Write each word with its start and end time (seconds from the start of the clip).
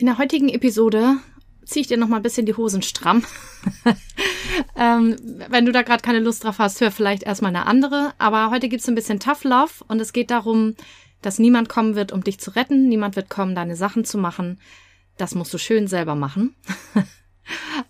In 0.00 0.06
der 0.06 0.16
heutigen 0.16 0.48
Episode 0.48 1.18
ziehe 1.62 1.82
ich 1.82 1.86
dir 1.86 1.98
noch 1.98 2.08
mal 2.08 2.16
ein 2.16 2.22
bisschen 2.22 2.46
die 2.46 2.56
Hosen 2.56 2.80
stramm. 2.80 3.22
ähm, 4.74 5.14
wenn 5.50 5.66
du 5.66 5.72
da 5.72 5.82
gerade 5.82 6.00
keine 6.00 6.20
Lust 6.20 6.42
drauf 6.42 6.58
hast, 6.58 6.80
hör 6.80 6.90
vielleicht 6.90 7.24
erstmal 7.24 7.54
eine 7.54 7.66
andere. 7.66 8.14
Aber 8.16 8.50
heute 8.50 8.70
gibt's 8.70 8.88
ein 8.88 8.94
bisschen 8.94 9.20
Tough 9.20 9.44
Love 9.44 9.84
und 9.88 10.00
es 10.00 10.14
geht 10.14 10.30
darum, 10.30 10.74
dass 11.20 11.38
niemand 11.38 11.68
kommen 11.68 11.96
wird, 11.96 12.12
um 12.12 12.24
dich 12.24 12.40
zu 12.40 12.56
retten. 12.56 12.88
Niemand 12.88 13.14
wird 13.14 13.28
kommen, 13.28 13.54
deine 13.54 13.76
Sachen 13.76 14.06
zu 14.06 14.16
machen. 14.16 14.58
Das 15.18 15.34
musst 15.34 15.52
du 15.52 15.58
schön 15.58 15.86
selber 15.86 16.14
machen. 16.14 16.56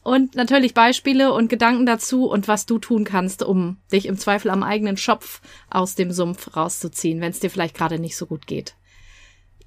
und 0.02 0.34
natürlich 0.34 0.74
Beispiele 0.74 1.32
und 1.32 1.48
Gedanken 1.48 1.86
dazu 1.86 2.24
und 2.27 2.48
was 2.48 2.66
du 2.66 2.80
tun 2.80 3.04
kannst, 3.04 3.45
um 3.45 3.77
dich 3.92 4.06
im 4.06 4.18
Zweifel 4.18 4.50
am 4.50 4.64
eigenen 4.64 4.96
Schopf 4.96 5.40
aus 5.70 5.95
dem 5.95 6.11
Sumpf 6.11 6.56
rauszuziehen, 6.56 7.20
wenn 7.20 7.30
es 7.30 7.38
dir 7.38 7.50
vielleicht 7.50 7.77
gerade 7.77 8.00
nicht 8.00 8.16
so 8.16 8.27
gut 8.27 8.48
geht. 8.48 8.74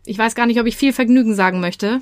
Ich 0.05 0.17
weiß 0.17 0.35
gar 0.35 0.45
nicht, 0.45 0.59
ob 0.59 0.67
ich 0.67 0.75
viel 0.75 0.91
Vergnügen 0.91 1.35
sagen 1.35 1.61
möchte. 1.61 2.01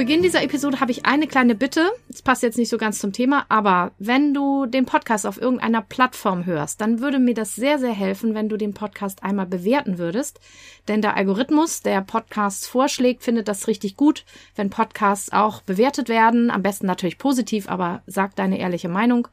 Beginn 0.00 0.22
dieser 0.22 0.42
Episode 0.42 0.80
habe 0.80 0.92
ich 0.92 1.04
eine 1.04 1.26
kleine 1.26 1.54
Bitte. 1.54 1.90
Es 2.08 2.22
passt 2.22 2.42
jetzt 2.42 2.56
nicht 2.56 2.70
so 2.70 2.78
ganz 2.78 3.00
zum 3.00 3.12
Thema, 3.12 3.44
aber 3.50 3.92
wenn 3.98 4.32
du 4.32 4.64
den 4.64 4.86
Podcast 4.86 5.26
auf 5.26 5.38
irgendeiner 5.38 5.82
Plattform 5.82 6.46
hörst, 6.46 6.80
dann 6.80 7.00
würde 7.00 7.18
mir 7.18 7.34
das 7.34 7.54
sehr, 7.54 7.78
sehr 7.78 7.92
helfen, 7.92 8.34
wenn 8.34 8.48
du 8.48 8.56
den 8.56 8.72
Podcast 8.72 9.22
einmal 9.22 9.44
bewerten 9.44 9.98
würdest. 9.98 10.40
Denn 10.88 11.02
der 11.02 11.18
Algorithmus, 11.18 11.82
der 11.82 12.00
Podcasts 12.00 12.66
vorschlägt, 12.66 13.22
findet 13.22 13.46
das 13.46 13.68
richtig 13.68 13.98
gut, 13.98 14.24
wenn 14.56 14.70
Podcasts 14.70 15.34
auch 15.34 15.60
bewertet 15.60 16.08
werden. 16.08 16.50
Am 16.50 16.62
besten 16.62 16.86
natürlich 16.86 17.18
positiv, 17.18 17.68
aber 17.68 18.00
sag 18.06 18.34
deine 18.36 18.58
ehrliche 18.58 18.88
Meinung. 18.88 19.28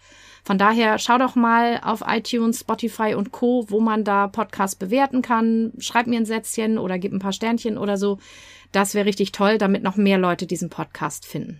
Von 0.48 0.58
daher 0.58 0.98
schau 0.98 1.18
doch 1.18 1.36
mal 1.36 1.82
auf 1.84 2.06
iTunes, 2.08 2.62
Spotify 2.62 3.16
und 3.16 3.34
Co., 3.34 3.66
wo 3.68 3.82
man 3.82 4.06
da 4.06 4.28
Podcasts 4.28 4.78
bewerten 4.78 5.22
kann. 5.22 5.74
Schreib 5.78 6.08
mir 6.08 6.16
ein 6.16 6.26
Sätzchen 6.26 6.78
oder 6.78 6.98
gib 6.98 7.12
ein 7.12 7.20
paar 7.20 7.34
Sternchen 7.34 7.78
oder 7.78 7.98
so. 7.98 8.18
Das 8.72 8.94
wäre 8.94 9.06
richtig 9.06 9.34
toll, 9.34 9.58
damit 9.58 9.84
noch 9.84 9.98
mehr 9.98 10.18
Leute 10.18 10.48
diesen 10.48 10.70
Podcast 10.70 11.26
finden. 11.26 11.60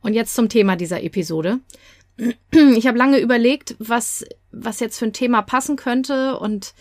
Und 0.00 0.14
jetzt 0.14 0.34
zum 0.34 0.48
Thema 0.48 0.74
dieser 0.74 1.02
Episode. 1.02 1.58
Ich 2.50 2.86
habe 2.86 2.96
lange 2.96 3.18
überlegt, 3.18 3.76
was, 3.78 4.24
was 4.50 4.80
jetzt 4.80 4.98
für 4.98 5.04
ein 5.04 5.12
Thema 5.12 5.42
passen 5.42 5.76
könnte 5.76 6.38
und 6.38 6.72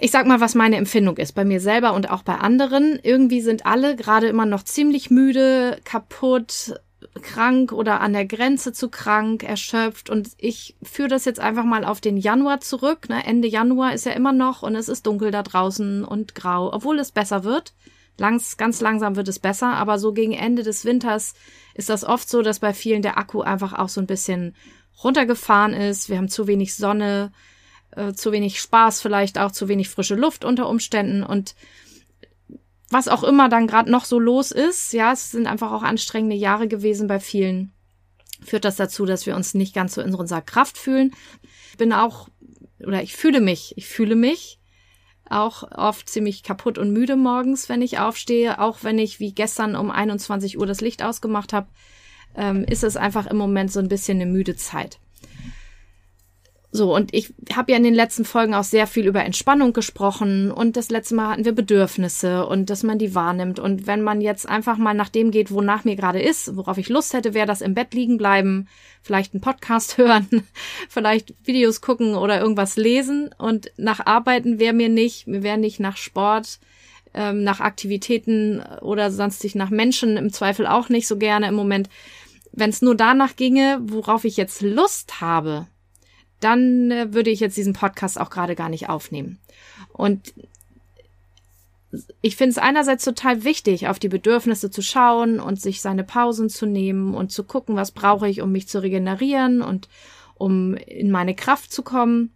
ich 0.00 0.12
sag 0.12 0.24
mal, 0.24 0.40
was 0.40 0.54
meine 0.54 0.76
Empfindung 0.76 1.16
ist, 1.16 1.32
bei 1.32 1.44
mir 1.44 1.58
selber 1.58 1.94
und 1.94 2.10
auch 2.10 2.22
bei 2.22 2.36
anderen. 2.36 3.00
Irgendwie 3.02 3.40
sind 3.40 3.66
alle 3.66 3.96
gerade 3.96 4.28
immer 4.28 4.46
noch 4.46 4.62
ziemlich 4.62 5.10
müde, 5.10 5.80
kaputt, 5.82 6.80
krank 7.22 7.72
oder 7.72 8.00
an 8.00 8.12
der 8.12 8.26
Grenze 8.26 8.72
zu 8.72 8.88
krank, 8.88 9.42
erschöpft. 9.42 10.10
Und 10.10 10.30
ich 10.38 10.76
führe 10.82 11.08
das 11.08 11.24
jetzt 11.24 11.40
einfach 11.40 11.64
mal 11.64 11.84
auf 11.84 12.00
den 12.00 12.16
Januar 12.16 12.60
zurück. 12.60 13.08
Ne? 13.08 13.24
Ende 13.26 13.48
Januar 13.48 13.94
ist 13.94 14.06
ja 14.06 14.12
immer 14.12 14.32
noch 14.32 14.62
und 14.62 14.74
es 14.76 14.88
ist 14.88 15.06
dunkel 15.06 15.30
da 15.30 15.42
draußen 15.42 16.04
und 16.04 16.34
grau, 16.34 16.72
obwohl 16.72 16.98
es 16.98 17.10
besser 17.10 17.44
wird. 17.44 17.74
Langs, 18.16 18.56
ganz 18.56 18.80
langsam 18.80 19.16
wird 19.16 19.28
es 19.28 19.38
besser, 19.38 19.74
aber 19.74 19.98
so 19.98 20.12
gegen 20.12 20.32
Ende 20.32 20.62
des 20.62 20.84
Winters 20.84 21.34
ist 21.74 21.88
das 21.88 22.04
oft 22.04 22.28
so, 22.28 22.42
dass 22.42 22.58
bei 22.58 22.74
vielen 22.74 23.02
der 23.02 23.16
Akku 23.16 23.40
einfach 23.40 23.72
auch 23.72 23.88
so 23.88 24.00
ein 24.00 24.06
bisschen 24.06 24.54
runtergefahren 25.02 25.72
ist. 25.72 26.10
Wir 26.10 26.18
haben 26.18 26.28
zu 26.28 26.46
wenig 26.46 26.74
Sonne, 26.74 27.32
äh, 27.92 28.12
zu 28.12 28.30
wenig 28.32 28.60
Spaß 28.60 29.00
vielleicht 29.00 29.38
auch, 29.38 29.52
zu 29.52 29.68
wenig 29.68 29.88
frische 29.88 30.16
Luft 30.16 30.44
unter 30.44 30.68
Umständen 30.68 31.22
und 31.22 31.54
was 32.90 33.08
auch 33.08 33.22
immer 33.22 33.48
dann 33.48 33.68
gerade 33.68 33.90
noch 33.90 34.04
so 34.04 34.18
los 34.18 34.50
ist, 34.50 34.92
ja, 34.92 35.12
es 35.12 35.30
sind 35.30 35.46
einfach 35.46 35.72
auch 35.72 35.82
anstrengende 35.82 36.36
Jahre 36.36 36.68
gewesen 36.68 37.06
bei 37.06 37.20
vielen, 37.20 37.72
führt 38.42 38.64
das 38.64 38.76
dazu, 38.76 39.06
dass 39.06 39.26
wir 39.26 39.36
uns 39.36 39.54
nicht 39.54 39.74
ganz 39.74 39.94
so 39.94 40.02
in 40.02 40.14
unserer 40.14 40.42
Kraft 40.42 40.76
fühlen. 40.76 41.12
Ich 41.70 41.78
bin 41.78 41.92
auch, 41.92 42.28
oder 42.84 43.02
ich 43.02 43.14
fühle 43.14 43.40
mich, 43.40 43.74
ich 43.76 43.86
fühle 43.86 44.16
mich 44.16 44.58
auch 45.28 45.62
oft 45.70 46.08
ziemlich 46.08 46.42
kaputt 46.42 46.76
und 46.76 46.92
müde 46.92 47.14
morgens, 47.14 47.68
wenn 47.68 47.82
ich 47.82 48.00
aufstehe, 48.00 48.60
auch 48.60 48.78
wenn 48.82 48.98
ich 48.98 49.20
wie 49.20 49.32
gestern 49.32 49.76
um 49.76 49.90
21 49.90 50.58
Uhr 50.58 50.66
das 50.66 50.80
Licht 50.80 51.04
ausgemacht 51.04 51.52
habe, 51.52 51.68
ähm, 52.34 52.64
ist 52.64 52.82
es 52.82 52.96
einfach 52.96 53.26
im 53.26 53.36
Moment 53.36 53.70
so 53.70 53.78
ein 53.78 53.88
bisschen 53.88 54.20
eine 54.20 54.30
müde 54.30 54.56
Zeit. 54.56 54.98
So, 56.72 56.94
und 56.94 57.12
ich 57.12 57.34
habe 57.56 57.72
ja 57.72 57.78
in 57.78 57.82
den 57.82 57.94
letzten 57.94 58.24
Folgen 58.24 58.54
auch 58.54 58.62
sehr 58.62 58.86
viel 58.86 59.08
über 59.08 59.24
Entspannung 59.24 59.72
gesprochen 59.72 60.52
und 60.52 60.76
das 60.76 60.88
letzte 60.88 61.16
Mal 61.16 61.30
hatten 61.30 61.44
wir 61.44 61.52
Bedürfnisse 61.52 62.46
und 62.46 62.70
dass 62.70 62.84
man 62.84 62.96
die 62.96 63.12
wahrnimmt. 63.16 63.58
Und 63.58 63.88
wenn 63.88 64.02
man 64.02 64.20
jetzt 64.20 64.48
einfach 64.48 64.76
mal 64.76 64.94
nach 64.94 65.08
dem 65.08 65.32
geht, 65.32 65.50
wonach 65.50 65.84
mir 65.84 65.96
gerade 65.96 66.20
ist, 66.20 66.56
worauf 66.56 66.78
ich 66.78 66.88
Lust 66.88 67.12
hätte, 67.12 67.34
wäre 67.34 67.48
das 67.48 67.60
im 67.60 67.74
Bett 67.74 67.92
liegen 67.92 68.18
bleiben, 68.18 68.68
vielleicht 69.02 69.34
einen 69.34 69.40
Podcast 69.40 69.98
hören, 69.98 70.44
vielleicht 70.88 71.34
Videos 71.44 71.80
gucken 71.80 72.14
oder 72.14 72.40
irgendwas 72.40 72.76
lesen. 72.76 73.30
Und 73.36 73.72
nach 73.76 74.06
Arbeiten 74.06 74.60
wäre 74.60 74.74
mir 74.74 74.88
nicht, 74.88 75.26
mir 75.26 75.42
wäre 75.42 75.58
nicht 75.58 75.80
nach 75.80 75.96
Sport, 75.96 76.60
ähm, 77.14 77.42
nach 77.42 77.58
Aktivitäten 77.58 78.62
oder 78.80 79.10
sonstig 79.10 79.56
nach 79.56 79.70
Menschen 79.70 80.16
im 80.16 80.32
Zweifel 80.32 80.68
auch 80.68 80.88
nicht 80.88 81.08
so 81.08 81.16
gerne 81.16 81.48
im 81.48 81.54
Moment. 81.54 81.88
Wenn 82.52 82.70
es 82.70 82.80
nur 82.80 82.94
danach 82.94 83.34
ginge, 83.34 83.80
worauf 83.82 84.24
ich 84.24 84.36
jetzt 84.36 84.62
Lust 84.62 85.20
habe, 85.20 85.66
dann 86.40 86.90
äh, 86.90 87.12
würde 87.14 87.30
ich 87.30 87.40
jetzt 87.40 87.56
diesen 87.56 87.72
Podcast 87.72 88.20
auch 88.20 88.30
gerade 88.30 88.54
gar 88.56 88.68
nicht 88.68 88.88
aufnehmen. 88.88 89.38
Und 89.92 90.34
ich 92.20 92.36
finde 92.36 92.52
es 92.52 92.58
einerseits 92.58 93.04
total 93.04 93.44
wichtig, 93.44 93.88
auf 93.88 93.98
die 93.98 94.08
Bedürfnisse 94.08 94.70
zu 94.70 94.82
schauen 94.82 95.40
und 95.40 95.60
sich 95.60 95.80
seine 95.80 96.04
Pausen 96.04 96.48
zu 96.48 96.66
nehmen 96.66 97.14
und 97.14 97.32
zu 97.32 97.44
gucken, 97.44 97.76
was 97.76 97.90
brauche 97.90 98.28
ich, 98.28 98.42
um 98.42 98.52
mich 98.52 98.68
zu 98.68 98.80
regenerieren 98.80 99.60
und 99.60 99.88
um 100.36 100.74
in 100.74 101.10
meine 101.10 101.34
Kraft 101.34 101.72
zu 101.72 101.82
kommen. 101.82 102.32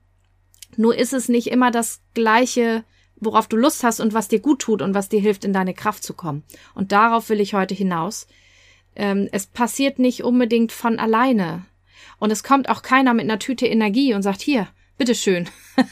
Nur 0.76 0.96
ist 0.96 1.12
es 1.12 1.28
nicht 1.28 1.46
immer 1.48 1.70
das 1.70 2.00
Gleiche, 2.14 2.84
worauf 3.16 3.46
du 3.46 3.56
Lust 3.56 3.84
hast 3.84 4.00
und 4.00 4.12
was 4.12 4.28
dir 4.28 4.40
gut 4.40 4.60
tut 4.60 4.82
und 4.82 4.92
was 4.92 5.08
dir 5.08 5.20
hilft, 5.20 5.44
in 5.44 5.52
deine 5.52 5.72
Kraft 5.72 6.02
zu 6.02 6.14
kommen. 6.14 6.42
Und 6.74 6.90
darauf 6.90 7.28
will 7.28 7.40
ich 7.40 7.54
heute 7.54 7.74
hinaus. 7.74 8.26
Ähm, 8.96 9.28
es 9.30 9.46
passiert 9.46 9.98
nicht 10.00 10.24
unbedingt 10.24 10.72
von 10.72 10.98
alleine. 10.98 11.64
Und 12.24 12.30
es 12.30 12.42
kommt 12.42 12.70
auch 12.70 12.80
keiner 12.80 13.12
mit 13.12 13.24
einer 13.24 13.38
Tüte 13.38 13.66
Energie 13.66 14.14
und 14.14 14.22
sagt, 14.22 14.40
hier, 14.40 14.68
bitteschön. 14.96 15.46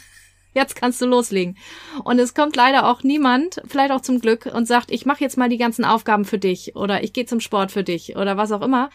Jetzt 0.55 0.77
kannst 0.77 0.99
du 1.03 1.05
loslegen. 1.05 1.59
Und 2.05 2.19
es 2.19 2.33
kommt 2.33 2.57
leider 2.57 2.89
auch 2.89 3.03
niemand, 3.03 3.61
vielleicht 3.67 3.93
auch 3.93 4.01
zum 4.01 4.19
Glück, 4.19 4.47
und 4.47 4.67
sagt, 4.67 4.91
ich 4.91 5.05
mache 5.05 5.23
jetzt 5.23 5.37
mal 5.37 5.51
die 5.51 5.59
ganzen 5.59 5.85
Aufgaben 5.85 6.25
für 6.25 6.39
dich 6.39 6.75
oder 6.75 7.05
ich 7.05 7.13
gehe 7.13 7.27
zum 7.27 7.41
Sport 7.41 7.71
für 7.71 7.85
dich 7.85 8.17
oder 8.17 8.39
was 8.39 8.51
auch 8.51 8.63
immer. 8.63 8.89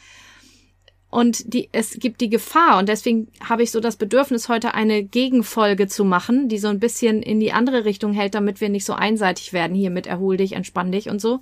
Und 1.11 1.53
die, 1.53 1.69
es 1.73 1.99
gibt 1.99 2.21
die 2.21 2.29
Gefahr, 2.31 2.79
und 2.79 2.89
deswegen 2.89 3.27
habe 3.39 3.61
ich 3.61 3.69
so 3.69 3.81
das 3.81 3.97
Bedürfnis, 3.97 4.49
heute 4.49 4.73
eine 4.73 5.03
Gegenfolge 5.03 5.85
zu 5.85 6.05
machen, 6.05 6.49
die 6.49 6.57
so 6.57 6.69
ein 6.69 6.79
bisschen 6.79 7.21
in 7.21 7.39
die 7.39 7.53
andere 7.53 7.85
Richtung 7.85 8.13
hält, 8.13 8.33
damit 8.33 8.61
wir 8.61 8.69
nicht 8.69 8.85
so 8.85 8.93
einseitig 8.93 9.53
werden 9.53 9.75
hier 9.75 9.91
mit 9.91 10.07
erhol 10.07 10.37
dich, 10.37 10.53
entspann 10.53 10.91
dich 10.91 11.07
und 11.07 11.21
so. 11.21 11.41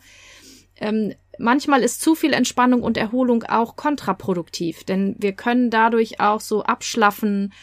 Ähm, 0.76 1.14
manchmal 1.38 1.82
ist 1.82 2.02
zu 2.02 2.16
viel 2.16 2.34
Entspannung 2.34 2.84
und 2.84 2.98
Erholung 2.98 3.44
auch 3.44 3.76
kontraproduktiv, 3.76 4.84
denn 4.84 5.16
wir 5.20 5.34
können 5.34 5.70
dadurch 5.70 6.20
auch 6.20 6.42
so 6.42 6.64
abschlaffen 6.64 7.54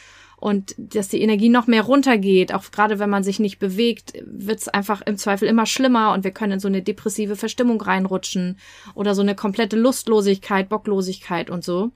und 0.43 0.75
dass 0.77 1.07
die 1.07 1.21
Energie 1.21 1.47
noch 1.47 1.67
mehr 1.67 1.83
runtergeht. 1.83 2.53
Auch 2.53 2.69
gerade 2.71 2.99
wenn 2.99 3.09
man 3.09 3.23
sich 3.23 3.39
nicht 3.39 3.59
bewegt, 3.59 4.13
wird 4.25 4.59
es 4.59 4.67
einfach 4.67 5.01
im 5.01 5.17
Zweifel 5.17 5.47
immer 5.47 5.65
schlimmer 5.65 6.11
und 6.11 6.25
wir 6.25 6.31
können 6.31 6.53
in 6.53 6.59
so 6.59 6.67
eine 6.67 6.81
depressive 6.81 7.37
Verstimmung 7.37 7.79
reinrutschen 7.79 8.57
oder 8.93 9.15
so 9.15 9.21
eine 9.21 9.35
komplette 9.35 9.77
Lustlosigkeit, 9.77 10.67
Bocklosigkeit 10.67 11.49
und 11.49 11.63
so. 11.63 11.91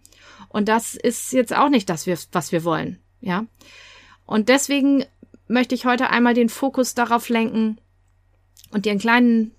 Und 0.47 0.69
das 0.69 0.95
ist 0.95 1.33
jetzt 1.33 1.53
auch 1.53 1.67
nicht 1.67 1.89
das, 1.89 2.07
was 2.31 2.51
wir 2.53 2.63
wollen, 2.63 2.99
ja. 3.19 3.45
Und 4.25 4.47
deswegen 4.47 5.03
möchte 5.49 5.75
ich 5.75 5.85
heute 5.85 6.09
einmal 6.09 6.33
den 6.33 6.47
Fokus 6.47 6.93
darauf 6.93 7.27
lenken 7.27 7.79
und 8.71 8.85
dir 8.85 8.91
einen 8.91 9.01
kleinen 9.01 9.51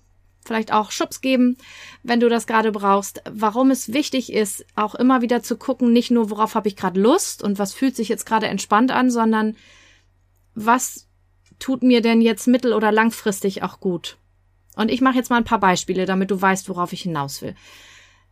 vielleicht 0.45 0.73
auch 0.73 0.91
Schubs 0.91 1.21
geben, 1.21 1.57
wenn 2.03 2.19
du 2.19 2.29
das 2.29 2.47
gerade 2.47 2.71
brauchst, 2.71 3.21
warum 3.29 3.71
es 3.71 3.93
wichtig 3.93 4.33
ist, 4.33 4.65
auch 4.75 4.95
immer 4.95 5.21
wieder 5.21 5.43
zu 5.43 5.57
gucken, 5.57 5.93
nicht 5.93 6.11
nur, 6.11 6.29
worauf 6.29 6.55
habe 6.55 6.67
ich 6.67 6.75
gerade 6.75 6.99
Lust 6.99 7.43
und 7.43 7.59
was 7.59 7.73
fühlt 7.73 7.95
sich 7.95 8.09
jetzt 8.09 8.25
gerade 8.25 8.47
entspannt 8.47 8.91
an, 8.91 9.11
sondern 9.11 9.55
was 10.55 11.07
tut 11.59 11.83
mir 11.83 12.01
denn 12.01 12.21
jetzt 12.21 12.47
mittel- 12.47 12.73
oder 12.73 12.91
langfristig 12.91 13.63
auch 13.63 13.79
gut. 13.79 14.17
Und 14.75 14.89
ich 14.89 15.01
mache 15.01 15.17
jetzt 15.17 15.29
mal 15.29 15.37
ein 15.37 15.43
paar 15.43 15.59
Beispiele, 15.59 16.05
damit 16.05 16.31
du 16.31 16.41
weißt, 16.41 16.69
worauf 16.69 16.93
ich 16.93 17.01
hinaus 17.01 17.41
will. 17.41 17.55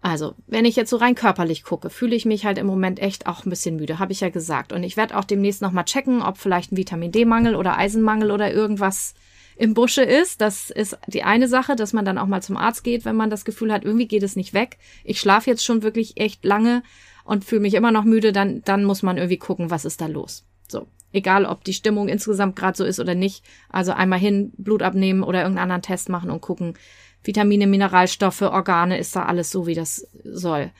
Also, 0.02 0.36
wenn 0.46 0.66
ich 0.66 0.76
jetzt 0.76 0.92
so 0.92 0.98
rein 0.98 1.16
körperlich 1.16 1.64
gucke, 1.64 1.90
fühle 1.90 2.16
ich 2.16 2.26
mich 2.26 2.46
halt 2.46 2.58
im 2.58 2.68
Moment 2.68 3.00
echt 3.00 3.28
auch 3.28 3.46
ein 3.46 3.50
bisschen 3.50 3.76
müde, 3.76 4.00
habe 4.00 4.14
ich 4.14 4.22
ja 4.22 4.30
gesagt. 4.30 4.72
Und 4.72 4.84
ich 4.84 4.96
werde 4.96 5.18
auch 5.18 5.24
demnächst 5.24 5.62
nochmal 5.62 5.86
checken, 5.86 6.22
ob 6.22 6.38
vielleicht 6.38 6.72
ein 6.72 6.78
Vitamin 6.78 7.12
D-Mangel 7.12 7.56
oder 7.56 7.78
Eisenmangel 7.78 8.32
oder 8.32 8.54
irgendwas 8.54 9.16
im 9.58 9.74
Busche 9.74 10.04
ist. 10.04 10.42
Das 10.42 10.70
ist 10.70 10.98
die 11.08 11.24
eine 11.24 11.48
Sache, 11.48 11.76
dass 11.76 11.94
man 11.94 12.06
dann 12.06 12.18
auch 12.18 12.28
mal 12.28 12.42
zum 12.42 12.58
Arzt 12.58 12.84
geht, 12.84 13.06
wenn 13.06 13.16
man 13.16 13.30
das 13.30 13.46
Gefühl 13.46 13.74
hat, 13.74 13.84
irgendwie 13.84 14.08
geht 14.08 14.24
es 14.24 14.36
nicht 14.36 14.54
weg. 14.54 14.78
Ich 15.04 15.20
schlafe 15.20 15.50
jetzt 15.50 15.66
schon 15.66 15.84
wirklich 15.84 16.18
echt 16.18 16.46
lange 16.46 16.84
und 17.24 17.44
fühle 17.44 17.62
mich 17.62 17.74
immer 17.74 17.92
noch 17.92 18.04
müde, 18.04 18.32
dann, 18.32 18.62
dann 18.64 18.84
muss 18.86 19.04
man 19.04 19.18
irgendwie 19.18 19.38
gucken, 19.38 19.70
was 19.70 19.86
ist 19.86 20.02
da 20.02 20.08
los. 20.08 20.46
So. 20.68 20.88
Egal, 21.14 21.46
ob 21.46 21.64
die 21.64 21.74
Stimmung 21.74 22.10
insgesamt 22.10 22.56
gerade 22.56 22.78
so 22.78 22.84
ist 22.84 23.00
oder 23.00 23.16
nicht. 23.16 23.44
Also 23.70 23.94
einmal 23.94 24.20
hin, 24.20 24.52
Blut 24.58 24.84
abnehmen 24.84 25.24
oder 25.24 25.40
irgendeinen 25.40 25.72
anderen 25.72 25.82
Test 25.82 26.10
machen 26.10 26.30
und 26.30 26.42
gucken, 26.42 26.76
Vitamine, 27.24 27.66
Mineralstoffe, 27.66 28.42
Organe, 28.42 28.98
ist 28.98 29.16
da 29.16 29.26
alles 29.26 29.50
so, 29.50 29.68
wie 29.68 29.74
das 29.74 30.08
soll. 30.24 30.72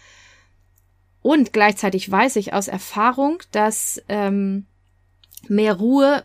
Und 1.22 1.54
gleichzeitig 1.54 2.10
weiß 2.10 2.36
ich 2.36 2.54
aus 2.54 2.68
Erfahrung, 2.68 3.42
dass 3.52 4.02
ähm, 4.08 4.66
mehr 5.48 5.74
Ruhe 5.74 6.24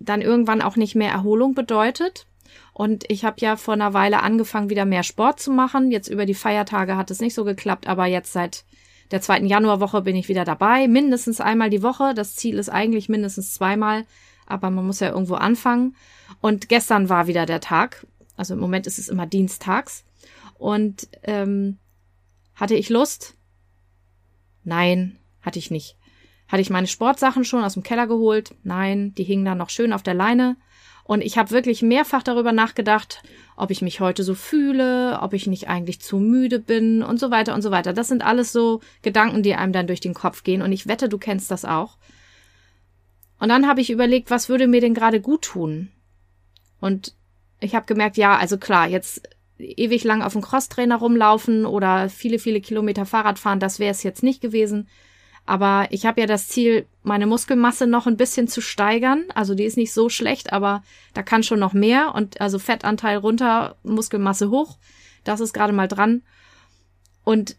dann 0.00 0.22
irgendwann 0.22 0.62
auch 0.62 0.76
nicht 0.76 0.94
mehr 0.94 1.10
Erholung 1.10 1.54
bedeutet. 1.54 2.26
Und 2.72 3.04
ich 3.08 3.24
habe 3.24 3.40
ja 3.40 3.56
vor 3.56 3.74
einer 3.74 3.92
Weile 3.92 4.22
angefangen, 4.22 4.70
wieder 4.70 4.84
mehr 4.84 5.02
Sport 5.02 5.40
zu 5.40 5.50
machen. 5.50 5.90
Jetzt 5.90 6.08
über 6.08 6.26
die 6.26 6.34
Feiertage 6.34 6.96
hat 6.96 7.10
es 7.10 7.20
nicht 7.20 7.34
so 7.34 7.44
geklappt, 7.44 7.88
aber 7.88 8.06
jetzt 8.06 8.32
seit 8.32 8.64
der 9.10 9.20
zweiten 9.20 9.46
Januarwoche 9.46 10.02
bin 10.02 10.16
ich 10.16 10.28
wieder 10.28 10.44
dabei. 10.44 10.86
Mindestens 10.86 11.40
einmal 11.40 11.70
die 11.70 11.82
Woche. 11.82 12.14
Das 12.14 12.36
Ziel 12.36 12.58
ist 12.58 12.68
eigentlich 12.68 13.08
mindestens 13.08 13.54
zweimal, 13.54 14.04
aber 14.46 14.70
man 14.70 14.86
muss 14.86 15.00
ja 15.00 15.08
irgendwo 15.08 15.34
anfangen. 15.34 15.96
Und 16.40 16.68
gestern 16.68 17.08
war 17.08 17.26
wieder 17.26 17.46
der 17.46 17.60
Tag. 17.60 18.06
Also 18.36 18.54
im 18.54 18.60
Moment 18.60 18.86
ist 18.86 18.98
es 18.98 19.08
immer 19.08 19.26
dienstags. 19.26 20.04
Und 20.58 21.08
ähm, 21.24 21.78
hatte 22.54 22.74
ich 22.74 22.88
Lust? 22.90 23.34
Nein, 24.64 25.16
hatte 25.40 25.58
ich 25.58 25.70
nicht. 25.70 25.97
Hatte 26.48 26.62
ich 26.62 26.70
meine 26.70 26.86
Sportsachen 26.86 27.44
schon 27.44 27.62
aus 27.62 27.74
dem 27.74 27.82
Keller 27.82 28.06
geholt? 28.06 28.54
Nein, 28.64 29.14
die 29.16 29.24
hingen 29.24 29.44
da 29.44 29.54
noch 29.54 29.70
schön 29.70 29.92
auf 29.92 30.02
der 30.02 30.14
Leine. 30.14 30.56
Und 31.04 31.22
ich 31.22 31.38
habe 31.38 31.52
wirklich 31.52 31.80
mehrfach 31.80 32.22
darüber 32.22 32.52
nachgedacht, 32.52 33.22
ob 33.56 33.70
ich 33.70 33.80
mich 33.80 34.00
heute 34.00 34.22
so 34.24 34.34
fühle, 34.34 35.18
ob 35.22 35.32
ich 35.32 35.46
nicht 35.46 35.68
eigentlich 35.68 36.00
zu 36.00 36.18
müde 36.18 36.58
bin 36.58 37.02
und 37.02 37.18
so 37.18 37.30
weiter 37.30 37.54
und 37.54 37.62
so 37.62 37.70
weiter. 37.70 37.92
Das 37.92 38.08
sind 38.08 38.24
alles 38.24 38.52
so 38.52 38.80
Gedanken, 39.00 39.42
die 39.42 39.54
einem 39.54 39.72
dann 39.72 39.86
durch 39.86 40.00
den 40.00 40.12
Kopf 40.14 40.42
gehen. 40.42 40.60
Und 40.60 40.72
ich 40.72 40.86
wette, 40.86 41.08
du 41.08 41.16
kennst 41.16 41.50
das 41.50 41.64
auch. 41.64 41.96
Und 43.38 43.48
dann 43.48 43.66
habe 43.66 43.80
ich 43.80 43.90
überlegt, 43.90 44.30
was 44.30 44.48
würde 44.48 44.66
mir 44.66 44.80
denn 44.80 44.94
gerade 44.94 45.20
gut 45.20 45.42
tun? 45.42 45.90
Und 46.80 47.14
ich 47.60 47.74
habe 47.74 47.86
gemerkt, 47.86 48.16
ja, 48.16 48.36
also 48.36 48.58
klar, 48.58 48.88
jetzt 48.88 49.22
ewig 49.58 50.04
lang 50.04 50.22
auf 50.22 50.32
dem 50.32 50.42
Crosstrainer 50.42 50.96
rumlaufen 50.96 51.66
oder 51.66 52.08
viele, 52.08 52.38
viele 52.38 52.60
Kilometer 52.60 53.06
Fahrrad 53.06 53.38
fahren, 53.38 53.60
das 53.60 53.78
wäre 53.78 53.90
es 53.90 54.02
jetzt 54.02 54.22
nicht 54.22 54.40
gewesen. 54.40 54.88
Aber 55.48 55.86
ich 55.92 56.04
habe 56.04 56.20
ja 56.20 56.26
das 56.26 56.46
Ziel, 56.46 56.84
meine 57.02 57.26
Muskelmasse 57.26 57.86
noch 57.86 58.06
ein 58.06 58.18
bisschen 58.18 58.48
zu 58.48 58.60
steigern. 58.60 59.24
Also 59.34 59.54
die 59.54 59.64
ist 59.64 59.78
nicht 59.78 59.94
so 59.94 60.10
schlecht, 60.10 60.52
aber 60.52 60.82
da 61.14 61.22
kann 61.22 61.42
schon 61.42 61.58
noch 61.58 61.72
mehr. 61.72 62.14
Und 62.14 62.38
also 62.38 62.58
Fettanteil 62.58 63.16
runter, 63.16 63.76
Muskelmasse 63.82 64.50
hoch. 64.50 64.76
Das 65.24 65.40
ist 65.40 65.54
gerade 65.54 65.72
mal 65.72 65.88
dran. 65.88 66.20
Und 67.24 67.56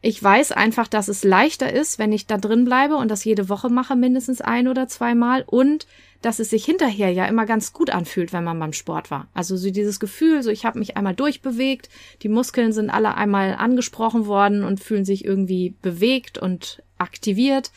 ich 0.00 0.22
weiß 0.22 0.52
einfach, 0.52 0.86
dass 0.86 1.08
es 1.08 1.24
leichter 1.24 1.72
ist, 1.72 1.98
wenn 1.98 2.12
ich 2.12 2.26
da 2.26 2.38
drin 2.38 2.64
bleibe 2.64 2.96
und 2.96 3.10
das 3.10 3.24
jede 3.24 3.48
Woche 3.48 3.68
mache, 3.68 3.96
mindestens 3.96 4.40
ein 4.40 4.68
oder 4.68 4.86
zweimal. 4.86 5.42
Und 5.44 5.86
dass 6.22 6.38
es 6.38 6.50
sich 6.50 6.64
hinterher 6.64 7.10
ja 7.10 7.26
immer 7.26 7.46
ganz 7.46 7.72
gut 7.72 7.90
anfühlt, 7.90 8.32
wenn 8.32 8.44
man 8.44 8.58
beim 8.58 8.72
Sport 8.72 9.10
war. 9.10 9.28
Also 9.34 9.56
so 9.56 9.70
dieses 9.70 9.98
Gefühl, 9.98 10.42
so 10.42 10.50
ich 10.50 10.64
habe 10.64 10.78
mich 10.78 10.96
einmal 10.96 11.14
durchbewegt, 11.14 11.88
die 12.22 12.28
Muskeln 12.28 12.72
sind 12.72 12.90
alle 12.90 13.14
einmal 13.14 13.54
angesprochen 13.54 14.26
worden 14.26 14.64
und 14.64 14.80
fühlen 14.80 15.04
sich 15.04 15.24
irgendwie 15.24 15.74
bewegt 15.82 16.38
und 16.38 16.82
aktiviert. 16.98 17.72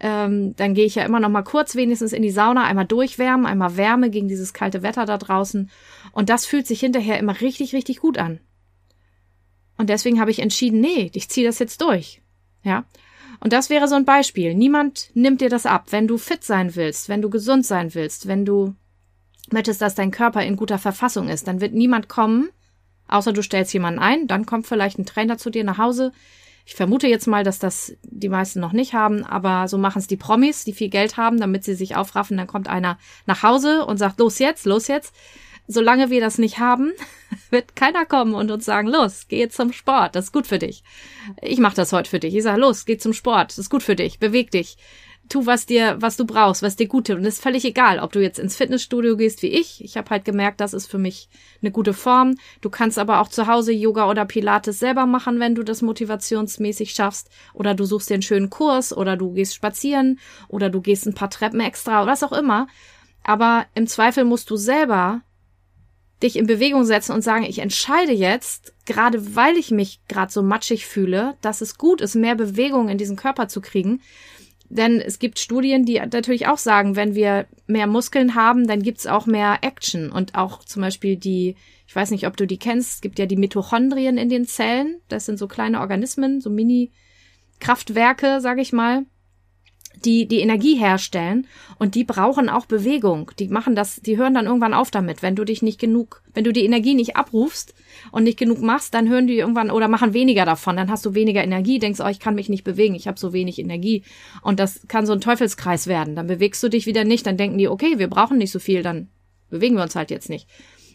Ähm, 0.00 0.56
dann 0.56 0.74
gehe 0.74 0.84
ich 0.84 0.96
ja 0.96 1.04
immer 1.04 1.20
noch 1.20 1.28
mal 1.28 1.42
kurz 1.42 1.76
wenigstens 1.76 2.12
in 2.12 2.22
die 2.22 2.30
Sauna, 2.30 2.64
einmal 2.64 2.86
durchwärmen, 2.86 3.46
einmal 3.46 3.76
Wärme 3.76 4.10
gegen 4.10 4.26
dieses 4.26 4.52
kalte 4.52 4.82
Wetter 4.82 5.06
da 5.06 5.16
draußen. 5.16 5.70
Und 6.10 6.28
das 6.28 6.44
fühlt 6.44 6.66
sich 6.66 6.80
hinterher 6.80 7.20
immer 7.20 7.40
richtig, 7.40 7.72
richtig 7.72 8.00
gut 8.00 8.18
an. 8.18 8.40
Und 9.82 9.88
deswegen 9.88 10.20
habe 10.20 10.30
ich 10.30 10.38
entschieden, 10.38 10.80
nee, 10.80 11.10
ich 11.12 11.28
ziehe 11.28 11.44
das 11.44 11.58
jetzt 11.58 11.80
durch. 11.80 12.22
Ja. 12.62 12.84
Und 13.40 13.52
das 13.52 13.68
wäre 13.68 13.88
so 13.88 13.96
ein 13.96 14.04
Beispiel. 14.04 14.54
Niemand 14.54 15.10
nimmt 15.14 15.40
dir 15.40 15.48
das 15.48 15.66
ab. 15.66 15.86
Wenn 15.90 16.06
du 16.06 16.18
fit 16.18 16.44
sein 16.44 16.76
willst, 16.76 17.08
wenn 17.08 17.20
du 17.20 17.30
gesund 17.30 17.66
sein 17.66 17.92
willst, 17.92 18.28
wenn 18.28 18.44
du 18.44 18.76
möchtest, 19.50 19.82
dass 19.82 19.96
dein 19.96 20.12
Körper 20.12 20.44
in 20.44 20.54
guter 20.54 20.78
Verfassung 20.78 21.28
ist, 21.28 21.48
dann 21.48 21.60
wird 21.60 21.74
niemand 21.74 22.08
kommen, 22.08 22.50
außer 23.08 23.32
du 23.32 23.42
stellst 23.42 23.72
jemanden 23.74 23.98
ein, 23.98 24.28
dann 24.28 24.46
kommt 24.46 24.68
vielleicht 24.68 25.00
ein 25.00 25.04
Trainer 25.04 25.36
zu 25.36 25.50
dir 25.50 25.64
nach 25.64 25.78
Hause. 25.78 26.12
Ich 26.64 26.76
vermute 26.76 27.08
jetzt 27.08 27.26
mal, 27.26 27.42
dass 27.42 27.58
das 27.58 27.96
die 28.04 28.28
meisten 28.28 28.60
noch 28.60 28.72
nicht 28.72 28.94
haben, 28.94 29.24
aber 29.24 29.66
so 29.66 29.78
machen 29.78 29.98
es 29.98 30.06
die 30.06 30.16
Promis, 30.16 30.62
die 30.62 30.74
viel 30.74 30.90
Geld 30.90 31.16
haben, 31.16 31.40
damit 31.40 31.64
sie 31.64 31.74
sich 31.74 31.96
aufraffen. 31.96 32.36
Dann 32.36 32.46
kommt 32.46 32.68
einer 32.68 33.00
nach 33.26 33.42
Hause 33.42 33.84
und 33.84 33.96
sagt, 33.96 34.20
los 34.20 34.38
jetzt, 34.38 34.64
los 34.64 34.86
jetzt 34.86 35.12
solange 35.66 36.10
wir 36.10 36.20
das 36.20 36.38
nicht 36.38 36.58
haben, 36.58 36.92
wird 37.50 37.76
keiner 37.76 38.04
kommen 38.04 38.34
und 38.34 38.50
uns 38.50 38.64
sagen, 38.64 38.88
los, 38.88 39.26
geh 39.28 39.48
zum 39.48 39.72
Sport, 39.72 40.14
das 40.14 40.26
ist 40.26 40.32
gut 40.32 40.46
für 40.46 40.58
dich. 40.58 40.82
Ich 41.40 41.58
mache 41.58 41.76
das 41.76 41.92
heute 41.92 42.10
für 42.10 42.20
dich. 42.20 42.34
Ich 42.34 42.42
sage, 42.42 42.60
los, 42.60 42.84
geh 42.84 42.98
zum 42.98 43.12
Sport, 43.12 43.50
das 43.50 43.58
ist 43.58 43.70
gut 43.70 43.82
für 43.82 43.96
dich, 43.96 44.18
beweg 44.18 44.50
dich. 44.50 44.76
Tu, 45.28 45.46
was 45.46 45.66
dir, 45.66 45.96
was 46.00 46.16
du 46.16 46.26
brauchst, 46.26 46.62
was 46.62 46.76
dir 46.76 46.88
gut 46.88 47.06
tut. 47.06 47.16
Und 47.16 47.24
es 47.24 47.34
ist 47.34 47.42
völlig 47.42 47.64
egal, 47.64 48.00
ob 48.00 48.12
du 48.12 48.20
jetzt 48.20 48.40
ins 48.40 48.56
Fitnessstudio 48.56 49.16
gehst 49.16 49.42
wie 49.42 49.46
ich. 49.46 49.82
Ich 49.82 49.96
habe 49.96 50.10
halt 50.10 50.24
gemerkt, 50.24 50.60
das 50.60 50.74
ist 50.74 50.88
für 50.88 50.98
mich 50.98 51.28
eine 51.62 51.70
gute 51.70 51.94
Form. 51.94 52.34
Du 52.60 52.68
kannst 52.68 52.98
aber 52.98 53.20
auch 53.20 53.28
zu 53.28 53.46
Hause 53.46 53.72
Yoga 53.72 54.10
oder 54.10 54.24
Pilates 54.26 54.80
selber 54.80 55.06
machen, 55.06 55.38
wenn 55.38 55.54
du 55.54 55.62
das 55.62 55.80
motivationsmäßig 55.80 56.90
schaffst. 56.90 57.30
Oder 57.54 57.74
du 57.74 57.84
suchst 57.84 58.10
dir 58.10 58.14
einen 58.14 58.22
schönen 58.22 58.50
Kurs 58.50 58.94
oder 58.94 59.16
du 59.16 59.32
gehst 59.32 59.54
spazieren 59.54 60.18
oder 60.48 60.68
du 60.68 60.82
gehst 60.82 61.06
ein 61.06 61.14
paar 61.14 61.30
Treppen 61.30 61.60
extra 61.60 62.02
oder 62.02 62.12
was 62.12 62.24
auch 62.24 62.32
immer. 62.32 62.66
Aber 63.22 63.66
im 63.74 63.86
Zweifel 63.86 64.24
musst 64.24 64.50
du 64.50 64.56
selber 64.56 65.22
dich 66.22 66.36
in 66.36 66.46
Bewegung 66.46 66.84
setzen 66.84 67.12
und 67.12 67.22
sagen, 67.22 67.44
ich 67.44 67.58
entscheide 67.58 68.12
jetzt, 68.12 68.74
gerade 68.86 69.34
weil 69.34 69.56
ich 69.56 69.70
mich 69.70 70.00
gerade 70.08 70.32
so 70.32 70.42
matschig 70.42 70.86
fühle, 70.86 71.34
dass 71.40 71.60
es 71.60 71.78
gut 71.78 72.00
ist, 72.00 72.14
mehr 72.14 72.34
Bewegung 72.34 72.88
in 72.88 72.98
diesen 72.98 73.16
Körper 73.16 73.48
zu 73.48 73.60
kriegen. 73.60 74.00
Denn 74.68 75.00
es 75.00 75.18
gibt 75.18 75.38
Studien, 75.38 75.84
die 75.84 76.00
natürlich 76.00 76.46
auch 76.46 76.56
sagen, 76.56 76.96
wenn 76.96 77.14
wir 77.14 77.46
mehr 77.66 77.86
Muskeln 77.86 78.34
haben, 78.34 78.66
dann 78.66 78.82
gibt's 78.82 79.06
auch 79.06 79.26
mehr 79.26 79.58
Action. 79.60 80.10
Und 80.10 80.34
auch 80.34 80.64
zum 80.64 80.80
Beispiel 80.80 81.16
die, 81.16 81.56
ich 81.86 81.94
weiß 81.94 82.10
nicht, 82.10 82.26
ob 82.26 82.38
du 82.38 82.46
die 82.46 82.58
kennst, 82.58 82.94
es 82.94 83.00
gibt 83.02 83.18
ja 83.18 83.26
die 83.26 83.36
Mitochondrien 83.36 84.16
in 84.16 84.30
den 84.30 84.46
Zellen. 84.46 85.00
Das 85.08 85.26
sind 85.26 85.38
so 85.38 85.46
kleine 85.46 85.80
Organismen, 85.80 86.40
so 86.40 86.48
Mini-Kraftwerke, 86.48 88.40
sage 88.40 88.62
ich 88.62 88.72
mal 88.72 89.04
die 90.04 90.26
die 90.26 90.40
Energie 90.40 90.76
herstellen 90.76 91.46
und 91.78 91.94
die 91.94 92.04
brauchen 92.04 92.48
auch 92.48 92.66
Bewegung. 92.66 93.30
Die 93.38 93.48
machen 93.48 93.74
das, 93.74 93.96
die 93.96 94.16
hören 94.16 94.34
dann 94.34 94.46
irgendwann 94.46 94.74
auf 94.74 94.90
damit. 94.90 95.22
Wenn 95.22 95.36
du 95.36 95.44
dich 95.44 95.62
nicht 95.62 95.80
genug, 95.80 96.22
wenn 96.34 96.44
du 96.44 96.52
die 96.52 96.64
Energie 96.64 96.94
nicht 96.94 97.16
abrufst 97.16 97.74
und 98.10 98.24
nicht 98.24 98.38
genug 98.38 98.60
machst, 98.60 98.94
dann 98.94 99.08
hören 99.08 99.26
die 99.26 99.38
irgendwann 99.38 99.70
oder 99.70 99.88
machen 99.88 100.14
weniger 100.14 100.44
davon. 100.44 100.76
Dann 100.76 100.90
hast 100.90 101.06
du 101.06 101.14
weniger 101.14 101.42
Energie, 101.42 101.78
denkst, 101.78 102.00
oh, 102.00 102.08
ich 102.08 102.20
kann 102.20 102.34
mich 102.34 102.48
nicht 102.48 102.64
bewegen, 102.64 102.94
ich 102.94 103.06
habe 103.06 103.18
so 103.18 103.32
wenig 103.32 103.58
Energie 103.58 104.02
und 104.42 104.58
das 104.58 104.86
kann 104.88 105.06
so 105.06 105.12
ein 105.12 105.20
Teufelskreis 105.20 105.86
werden. 105.86 106.16
Dann 106.16 106.26
bewegst 106.26 106.62
du 106.62 106.68
dich 106.68 106.86
wieder 106.86 107.04
nicht, 107.04 107.26
dann 107.26 107.36
denken 107.36 107.58
die, 107.58 107.68
okay, 107.68 107.98
wir 107.98 108.08
brauchen 108.08 108.38
nicht 108.38 108.52
so 108.52 108.58
viel, 108.58 108.82
dann 108.82 109.08
bewegen 109.50 109.76
wir 109.76 109.82
uns 109.82 109.96
halt 109.96 110.10
jetzt 110.10 110.30
nicht. 110.30 110.48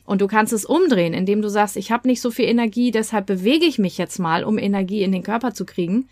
Und 0.08 0.22
du 0.22 0.28
kannst 0.28 0.54
es 0.54 0.64
umdrehen, 0.64 1.14
indem 1.14 1.42
du 1.42 1.50
sagst, 1.50 1.76
ich 1.76 1.92
habe 1.92 2.08
nicht 2.08 2.22
so 2.22 2.32
viel 2.32 2.46
Energie, 2.46 2.92
deshalb 2.92 3.26
bewege 3.26 3.66
ich 3.66 3.78
mich 3.78 3.98
jetzt 3.98 4.20
mal, 4.20 4.46
um 4.46 4.58
Energie 4.58 5.04
in 5.04 5.12
den 5.12 5.22
Körper 5.22 5.54
zu 5.54 5.66
kriegen. 5.66 6.08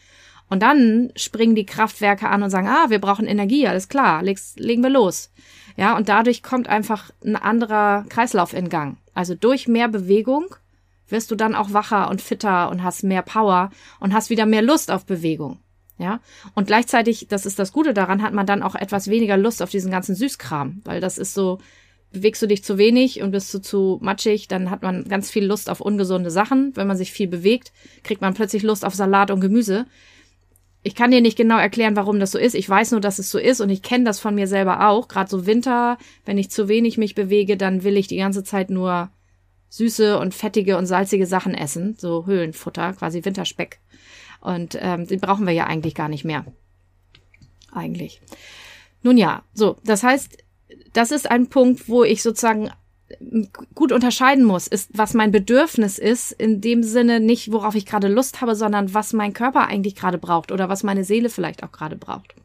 Und 0.50 0.62
dann 0.62 1.12
springen 1.16 1.56
die 1.56 1.66
Kraftwerke 1.66 2.30
an 2.30 2.44
und 2.44 2.50
sagen, 2.50 2.68
ah, 2.68 2.90
wir 2.90 3.00
brauchen 3.00 3.28
Energie, 3.28 3.68
alles 3.68 3.90
klar, 3.90 4.24
legen 4.24 4.84
wir 4.84 4.90
los. 4.90 5.32
Ja, 5.78 5.98
und 5.98 6.08
dadurch 6.08 6.44
kommt 6.44 6.68
einfach 6.68 7.12
ein 7.24 7.36
anderer 7.36 8.06
Kreislauf 8.10 8.54
in 8.54 8.70
Gang. 8.70 8.98
Also 9.14 9.36
durch 9.36 9.68
mehr 9.68 9.88
Bewegung 9.88 10.56
wirst 11.10 11.32
du 11.32 11.36
dann 11.36 11.56
auch 11.56 11.74
wacher 11.74 12.10
und 12.10 12.22
fitter 12.22 12.70
und 12.70 12.84
hast 12.84 13.04
mehr 13.04 13.22
Power 13.22 13.72
und 14.00 14.14
hast 14.14 14.30
wieder 14.30 14.46
mehr 14.46 14.62
Lust 14.62 14.92
auf 14.92 15.06
Bewegung. 15.06 15.60
Ja, 15.98 16.20
und 16.56 16.68
gleichzeitig, 16.68 17.28
das 17.30 17.46
ist 17.46 17.58
das 17.58 17.72
Gute 17.72 17.94
daran, 17.94 18.22
hat 18.22 18.34
man 18.34 18.46
dann 18.46 18.64
auch 18.64 18.76
etwas 18.76 19.10
weniger 19.10 19.38
Lust 19.38 19.62
auf 19.62 19.70
diesen 19.70 19.92
ganzen 19.92 20.14
Süßkram, 20.14 20.82
weil 20.84 21.00
das 21.00 21.18
ist 21.18 21.34
so, 21.34 21.60
bewegst 22.12 22.42
du 22.42 22.48
dich 22.48 22.66
zu 22.66 22.78
wenig 22.78 23.22
und 23.22 23.32
bist 23.32 23.54
du 23.54 23.60
zu 23.60 24.00
matschig, 24.02 24.50
dann 24.50 24.70
hat 24.72 24.82
man 24.82 25.06
ganz 25.06 25.32
viel 25.32 25.46
Lust 25.46 25.70
auf 25.70 25.80
ungesunde 25.80 26.32
Sachen. 26.32 26.76
Wenn 26.76 26.88
man 26.88 26.98
sich 26.98 27.12
viel 27.12 27.28
bewegt, 27.28 27.72
kriegt 28.04 28.22
man 28.22 28.34
plötzlich 28.34 28.64
Lust 28.64 28.84
auf 28.84 28.94
Salat 28.94 29.32
und 29.32 29.40
Gemüse. 29.40 29.86
Ich 30.88 30.94
kann 30.94 31.10
dir 31.10 31.20
nicht 31.20 31.36
genau 31.36 31.58
erklären, 31.58 31.96
warum 31.96 32.20
das 32.20 32.32
so 32.32 32.38
ist. 32.38 32.54
Ich 32.54 32.70
weiß 32.70 32.92
nur, 32.92 33.02
dass 33.02 33.18
es 33.18 33.32
so 33.32 33.40
ist 33.40 33.60
und 33.60 33.72
ich 33.72 33.82
kenne 33.82 34.04
das 34.04 34.20
von 34.20 34.36
mir 34.36 34.46
selber 34.46 34.88
auch. 34.88 35.08
Gerade 35.08 35.32
so 35.32 35.48
Winter, 35.48 35.98
wenn 36.26 36.38
ich 36.38 36.52
zu 36.52 36.68
wenig 36.68 37.00
mich 37.00 37.16
bewege, 37.16 37.58
dann 37.58 37.84
will 37.84 37.98
ich 37.98 38.06
die 38.06 38.18
ganze 38.18 38.44
Zeit 38.44 38.70
nur 38.70 39.10
süße 39.70 40.20
und 40.20 40.36
fettige 40.36 40.78
und 40.78 40.86
salzige 40.86 41.26
Sachen 41.26 41.56
essen, 41.56 41.96
so 41.98 42.28
Höhlenfutter, 42.28 42.94
quasi 42.94 43.26
Winterspeck. 43.26 43.80
Und 44.42 44.78
ähm, 44.80 45.08
den 45.08 45.20
brauchen 45.20 45.48
wir 45.48 45.54
ja 45.54 45.66
eigentlich 45.66 45.96
gar 45.96 46.08
nicht 46.08 46.24
mehr. 46.24 46.46
Eigentlich. 47.72 48.22
Nun 49.02 49.18
ja, 49.18 49.42
so, 49.56 49.78
das 49.86 50.04
heißt, 50.04 50.38
das 50.94 51.10
ist 51.10 51.32
ein 51.32 51.48
Punkt, 51.48 51.90
wo 51.90 52.04
ich 52.04 52.22
sozusagen 52.22 52.70
gut 53.76 53.92
unterscheiden 53.92 54.44
muss, 54.44 54.68
ist, 54.68 54.90
was 54.94 55.14
mein 55.14 55.32
Bedürfnis 55.32 56.00
ist, 56.00 56.32
in 56.32 56.62
dem 56.62 56.82
Sinne 56.82 57.20
nicht, 57.20 57.52
worauf 57.52 57.76
ich 57.76 57.86
gerade 57.86 58.08
Lust 58.08 58.42
habe, 58.42 58.56
sondern 58.56 58.94
was 58.94 59.14
mein 59.14 59.34
Körper 59.34 59.68
eigentlich 59.68 59.96
gerade 59.96 60.18
braucht 60.18 60.52
oder 60.52 60.70
was 60.70 60.84
meine 60.84 61.04
Seele 61.04 61.30
vielleicht 61.30 61.64
auch 61.64 61.72
gerade 61.72 61.96
braucht. 61.96 62.36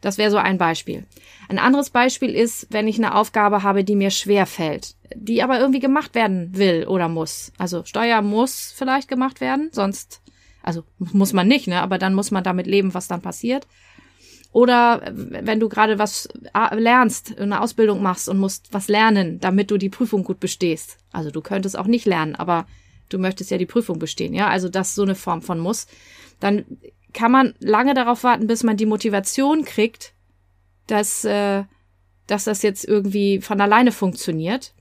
Das 0.00 0.18
wäre 0.18 0.30
so 0.30 0.36
ein 0.36 0.58
Beispiel. 0.58 1.06
Ein 1.48 1.58
anderes 1.58 1.90
Beispiel 1.90 2.34
ist, 2.34 2.66
wenn 2.70 2.88
ich 2.88 2.98
eine 2.98 3.14
Aufgabe 3.14 3.62
habe, 3.62 3.84
die 3.84 3.96
mir 3.96 4.10
schwer 4.10 4.44
fällt, 4.44 4.96
die 5.14 5.42
aber 5.42 5.58
irgendwie 5.58 5.80
gemacht 5.80 6.14
werden 6.14 6.56
will 6.56 6.86
oder 6.86 7.08
muss. 7.08 7.52
Also 7.56 7.84
Steuer 7.84 8.20
muss 8.20 8.74
vielleicht 8.76 9.08
gemacht 9.08 9.40
werden, 9.40 9.70
sonst, 9.72 10.20
also 10.62 10.84
muss 10.98 11.32
man 11.32 11.48
nicht, 11.48 11.68
ne? 11.68 11.80
Aber 11.80 11.96
dann 11.96 12.14
muss 12.14 12.30
man 12.30 12.44
damit 12.44 12.66
leben, 12.66 12.92
was 12.92 13.08
dann 13.08 13.22
passiert. 13.22 13.66
Oder 14.54 15.02
wenn 15.12 15.58
du 15.58 15.68
gerade 15.68 15.98
was 15.98 16.28
äh, 16.54 16.76
lernst, 16.76 17.36
eine 17.40 17.60
Ausbildung 17.60 18.00
machst 18.00 18.28
und 18.28 18.38
musst 18.38 18.72
was 18.72 18.86
lernen, 18.86 19.40
damit 19.40 19.72
du 19.72 19.78
die 19.78 19.88
Prüfung 19.88 20.22
gut 20.22 20.38
bestehst. 20.38 20.96
Also 21.10 21.32
du 21.32 21.40
könntest 21.40 21.76
auch 21.76 21.88
nicht 21.88 22.06
lernen, 22.06 22.36
aber 22.36 22.68
du 23.08 23.18
möchtest 23.18 23.50
ja 23.50 23.58
die 23.58 23.66
Prüfung 23.66 23.98
bestehen, 23.98 24.32
ja? 24.32 24.46
Also 24.46 24.68
das 24.68 24.94
so 24.94 25.02
eine 25.02 25.16
Form 25.16 25.42
von 25.42 25.58
muss. 25.58 25.88
Dann 26.38 26.64
kann 27.12 27.32
man 27.32 27.54
lange 27.58 27.94
darauf 27.94 28.22
warten, 28.22 28.46
bis 28.46 28.62
man 28.62 28.76
die 28.76 28.86
Motivation 28.86 29.64
kriegt, 29.64 30.12
dass, 30.86 31.24
äh, 31.24 31.64
dass 32.28 32.44
das 32.44 32.62
jetzt 32.62 32.84
irgendwie 32.84 33.40
von 33.40 33.60
alleine 33.60 33.90
funktioniert. 33.90 34.72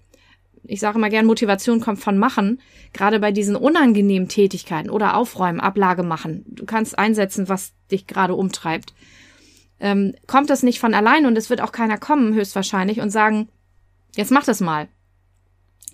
Ich 0.65 0.81
sage 0.81 0.99
mal 0.99 1.09
gern, 1.09 1.25
Motivation 1.25 1.79
kommt 1.79 1.99
von 1.99 2.19
Machen. 2.19 2.61
Gerade 2.93 3.19
bei 3.19 3.31
diesen 3.31 3.55
unangenehmen 3.55 4.29
Tätigkeiten 4.29 4.91
oder 4.91 5.17
Aufräumen, 5.17 5.59
Ablage 5.59 6.03
machen. 6.03 6.45
Du 6.45 6.65
kannst 6.67 6.99
einsetzen, 6.99 7.49
was 7.49 7.73
dich 7.89 8.05
gerade 8.05 8.35
umtreibt 8.35 8.93
ähm, 9.83 10.15
kommt 10.27 10.49
das 10.49 10.63
nicht 10.63 10.79
von 10.79 10.93
allein 10.93 11.25
und 11.25 11.37
es 11.37 11.49
wird 11.49 11.59
auch 11.59 11.73
keiner 11.73 11.97
kommen, 11.97 12.33
höchstwahrscheinlich, 12.33 13.01
und 13.01 13.09
sagen, 13.09 13.49
jetzt 14.15 14.31
mach 14.31 14.45
das 14.45 14.61
mal. 14.61 14.87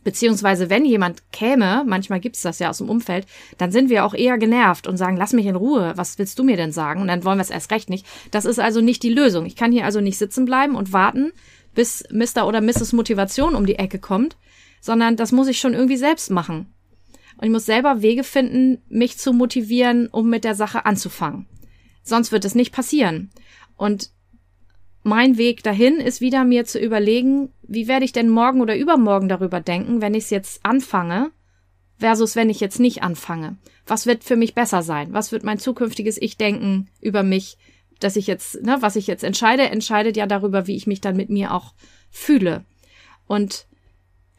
Beziehungsweise, 0.03 0.69
wenn 0.69 0.85
jemand 0.85 1.31
käme, 1.31 1.83
manchmal 1.85 2.19
gibt's 2.19 2.43
das 2.43 2.59
ja 2.59 2.69
aus 2.69 2.77
dem 2.77 2.87
Umfeld, 2.87 3.25
dann 3.57 3.71
sind 3.71 3.89
wir 3.89 4.05
auch 4.05 4.13
eher 4.13 4.37
genervt 4.37 4.85
und 4.85 4.97
sagen, 4.97 5.17
lass 5.17 5.33
mich 5.33 5.47
in 5.47 5.55
Ruhe, 5.55 5.93
was 5.95 6.19
willst 6.19 6.37
du 6.37 6.43
mir 6.43 6.55
denn 6.55 6.71
sagen? 6.71 7.01
Und 7.01 7.07
dann 7.07 7.25
wollen 7.25 7.39
wir 7.39 7.41
es 7.41 7.49
erst 7.49 7.71
recht 7.71 7.89
nicht. 7.89 8.05
Das 8.29 8.45
ist 8.45 8.59
also 8.59 8.79
nicht 8.79 9.01
die 9.01 9.09
Lösung. 9.09 9.47
Ich 9.47 9.55
kann 9.55 9.71
hier 9.71 9.85
also 9.85 10.01
nicht 10.01 10.19
sitzen 10.19 10.45
bleiben 10.45 10.75
und 10.75 10.93
warten, 10.93 11.33
bis 11.73 12.03
Mr. 12.11 12.47
oder 12.47 12.61
Mrs. 12.61 12.93
Motivation 12.93 13.55
um 13.55 13.65
die 13.65 13.79
Ecke 13.79 13.97
kommt, 13.97 14.37
sondern 14.81 15.15
das 15.15 15.31
muss 15.31 15.47
ich 15.47 15.59
schon 15.59 15.73
irgendwie 15.73 15.97
selbst 15.97 16.29
machen. 16.29 16.71
Und 17.37 17.45
ich 17.45 17.51
muss 17.51 17.65
selber 17.65 18.03
Wege 18.03 18.23
finden, 18.23 18.83
mich 18.87 19.17
zu 19.17 19.33
motivieren, 19.33 20.07
um 20.07 20.29
mit 20.29 20.43
der 20.43 20.55
Sache 20.55 20.85
anzufangen. 20.85 21.47
Sonst 22.03 22.31
wird 22.31 22.45
es 22.45 22.55
nicht 22.55 22.71
passieren. 22.71 23.31
Und 23.79 24.11
mein 25.03 25.37
Weg 25.37 25.63
dahin 25.63 26.01
ist 26.01 26.19
wieder 26.19 26.43
mir 26.43 26.65
zu 26.65 26.77
überlegen, 26.79 27.53
wie 27.63 27.87
werde 27.87 28.03
ich 28.03 28.11
denn 28.11 28.29
morgen 28.29 28.59
oder 28.59 28.75
übermorgen 28.75 29.29
darüber 29.29 29.61
denken, 29.61 30.01
wenn 30.01 30.13
ich 30.13 30.25
es 30.25 30.29
jetzt 30.31 30.65
anfange, 30.65 31.31
versus 31.97 32.35
wenn 32.35 32.49
ich 32.49 32.59
jetzt 32.59 32.81
nicht 32.81 33.03
anfange. 33.03 33.57
Was 33.87 34.05
wird 34.05 34.25
für 34.25 34.35
mich 34.35 34.53
besser 34.53 34.83
sein? 34.83 35.13
Was 35.13 35.31
wird 35.31 35.45
mein 35.45 35.59
zukünftiges 35.59 36.21
Ich 36.21 36.35
denken 36.35 36.89
über 36.99 37.23
mich, 37.23 37.57
dass 38.01 38.17
ich 38.17 38.27
jetzt, 38.27 38.61
ne, 38.63 38.79
was 38.81 38.97
ich 38.97 39.07
jetzt 39.07 39.23
entscheide, 39.23 39.69
entscheidet 39.69 40.17
ja 40.17 40.27
darüber, 40.27 40.67
wie 40.67 40.75
ich 40.75 40.85
mich 40.85 40.99
dann 40.99 41.15
mit 41.15 41.29
mir 41.29 41.53
auch 41.53 41.73
fühle. 42.11 42.65
Und 43.27 43.65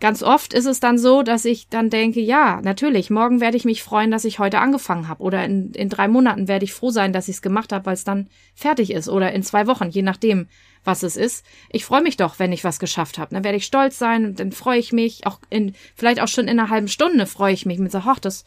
Ganz 0.00 0.22
oft 0.22 0.54
ist 0.54 0.64
es 0.64 0.80
dann 0.80 0.96
so, 0.96 1.22
dass 1.22 1.44
ich 1.44 1.68
dann 1.68 1.90
denke, 1.90 2.20
ja, 2.20 2.62
natürlich, 2.62 3.10
morgen 3.10 3.42
werde 3.42 3.58
ich 3.58 3.66
mich 3.66 3.82
freuen, 3.82 4.10
dass 4.10 4.24
ich 4.24 4.38
heute 4.38 4.58
angefangen 4.58 5.08
habe. 5.08 5.22
Oder 5.22 5.44
in, 5.44 5.72
in 5.72 5.90
drei 5.90 6.08
Monaten 6.08 6.48
werde 6.48 6.64
ich 6.64 6.72
froh 6.72 6.90
sein, 6.90 7.12
dass 7.12 7.28
ich 7.28 7.36
es 7.36 7.42
gemacht 7.42 7.70
habe, 7.70 7.84
weil 7.84 7.94
es 7.94 8.04
dann 8.04 8.28
fertig 8.54 8.92
ist. 8.92 9.10
Oder 9.10 9.32
in 9.32 9.42
zwei 9.42 9.66
Wochen, 9.66 9.90
je 9.90 10.00
nachdem, 10.00 10.48
was 10.84 11.02
es 11.02 11.18
ist. 11.18 11.44
Ich 11.68 11.84
freue 11.84 12.00
mich 12.00 12.16
doch, 12.16 12.38
wenn 12.38 12.50
ich 12.50 12.64
was 12.64 12.78
geschafft 12.78 13.18
habe. 13.18 13.34
Dann 13.34 13.44
werde 13.44 13.58
ich 13.58 13.66
stolz 13.66 13.98
sein 13.98 14.24
und 14.24 14.40
dann 14.40 14.52
freue 14.52 14.78
ich 14.78 14.94
mich. 14.94 15.26
Auch 15.26 15.38
in, 15.50 15.74
vielleicht 15.94 16.22
auch 16.22 16.28
schon 16.28 16.48
in 16.48 16.58
einer 16.58 16.70
halben 16.70 16.88
Stunde 16.88 17.26
freue 17.26 17.52
ich 17.52 17.66
mich 17.66 17.78
mit 17.78 17.92
so, 17.92 17.98
ach, 17.98 18.18
das 18.18 18.46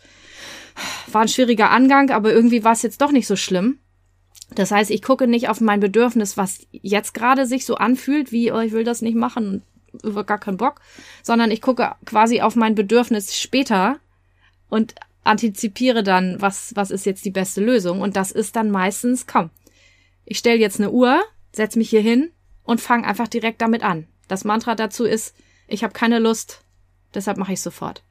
war 1.05 1.21
ein 1.21 1.27
schwieriger 1.27 1.69
Angang, 1.69 2.09
aber 2.09 2.33
irgendwie 2.33 2.63
war 2.63 2.73
es 2.73 2.81
jetzt 2.81 2.99
doch 2.99 3.11
nicht 3.11 3.27
so 3.27 3.35
schlimm. 3.35 3.77
Das 4.55 4.71
heißt, 4.71 4.89
ich 4.89 5.03
gucke 5.03 5.27
nicht 5.27 5.49
auf 5.49 5.61
mein 5.61 5.79
Bedürfnis, 5.79 6.35
was 6.35 6.65
jetzt 6.71 7.13
gerade 7.13 7.45
sich 7.45 7.67
so 7.67 7.75
anfühlt, 7.75 8.31
wie, 8.31 8.51
oh, 8.51 8.59
ich 8.59 8.71
will 8.71 8.83
das 8.83 9.03
nicht 9.03 9.15
machen 9.15 9.61
über 10.01 10.23
gar 10.23 10.39
keinen 10.39 10.57
Bock, 10.57 10.81
sondern 11.21 11.51
ich 11.51 11.61
gucke 11.61 11.95
quasi 12.05 12.41
auf 12.41 12.55
mein 12.55 12.75
Bedürfnis 12.75 13.37
später 13.37 13.99
und 14.69 14.95
antizipiere 15.23 16.03
dann, 16.03 16.41
was, 16.41 16.75
was 16.75 16.91
ist 16.91 17.05
jetzt 17.05 17.25
die 17.25 17.31
beste 17.31 17.61
Lösung. 17.61 18.01
Und 18.01 18.15
das 18.15 18.31
ist 18.31 18.55
dann 18.55 18.71
meistens, 18.71 19.27
komm, 19.27 19.49
ich 20.25 20.37
stelle 20.37 20.59
jetzt 20.59 20.79
eine 20.79 20.91
Uhr, 20.91 21.21
setz 21.51 21.75
mich 21.75 21.89
hier 21.89 22.01
hin 22.01 22.31
und 22.63 22.81
fange 22.81 23.05
einfach 23.05 23.27
direkt 23.27 23.61
damit 23.61 23.83
an. 23.83 24.07
Das 24.27 24.43
Mantra 24.43 24.75
dazu 24.75 25.05
ist, 25.05 25.35
ich 25.67 25.83
habe 25.83 25.93
keine 25.93 26.19
Lust, 26.19 26.61
deshalb 27.13 27.37
mache 27.37 27.53
ich 27.53 27.61
sofort. 27.61 28.03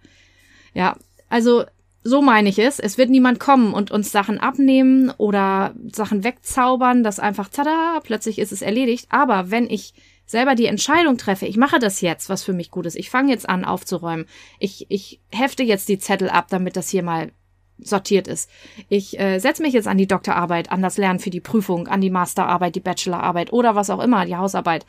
Ja, 0.74 0.96
also 1.28 1.64
so 2.04 2.20
meine 2.20 2.48
ich 2.48 2.58
es. 2.58 2.78
Es 2.78 2.98
wird 2.98 3.10
niemand 3.10 3.38
kommen 3.38 3.74
und 3.74 3.90
uns 3.90 4.10
Sachen 4.10 4.40
abnehmen 4.40 5.10
oder 5.10 5.74
Sachen 5.92 6.24
wegzaubern, 6.24 7.04
das 7.04 7.20
einfach, 7.20 7.48
tada, 7.48 8.00
plötzlich 8.02 8.38
ist 8.38 8.52
es 8.52 8.62
erledigt. 8.62 9.06
Aber 9.10 9.50
wenn 9.50 9.70
ich 9.70 9.94
selber 10.32 10.56
die 10.56 10.66
Entscheidung 10.66 11.16
treffe, 11.16 11.46
ich 11.46 11.56
mache 11.56 11.78
das 11.78 12.00
jetzt, 12.00 12.28
was 12.28 12.42
für 12.42 12.52
mich 12.52 12.70
gut 12.70 12.86
ist, 12.86 12.96
ich 12.96 13.10
fange 13.10 13.30
jetzt 13.30 13.48
an 13.48 13.64
aufzuräumen, 13.64 14.26
ich, 14.58 14.86
ich 14.88 15.20
hefte 15.30 15.62
jetzt 15.62 15.88
die 15.88 15.98
Zettel 15.98 16.28
ab, 16.28 16.46
damit 16.50 16.76
das 16.76 16.88
hier 16.88 17.04
mal 17.04 17.30
sortiert 17.78 18.28
ist. 18.28 18.50
Ich 18.88 19.18
äh, 19.18 19.38
setze 19.38 19.62
mich 19.62 19.74
jetzt 19.74 19.88
an 19.88 19.98
die 19.98 20.06
Doktorarbeit, 20.06 20.72
an 20.72 20.82
das 20.82 20.98
Lernen 20.98 21.18
für 21.18 21.30
die 21.30 21.40
Prüfung, 21.40 21.86
an 21.86 22.00
die 22.00 22.10
Masterarbeit, 22.10 22.74
die 22.74 22.80
Bachelorarbeit 22.80 23.52
oder 23.52 23.74
was 23.74 23.90
auch 23.90 24.00
immer, 24.00 24.24
die 24.24 24.36
Hausarbeit. 24.36 24.86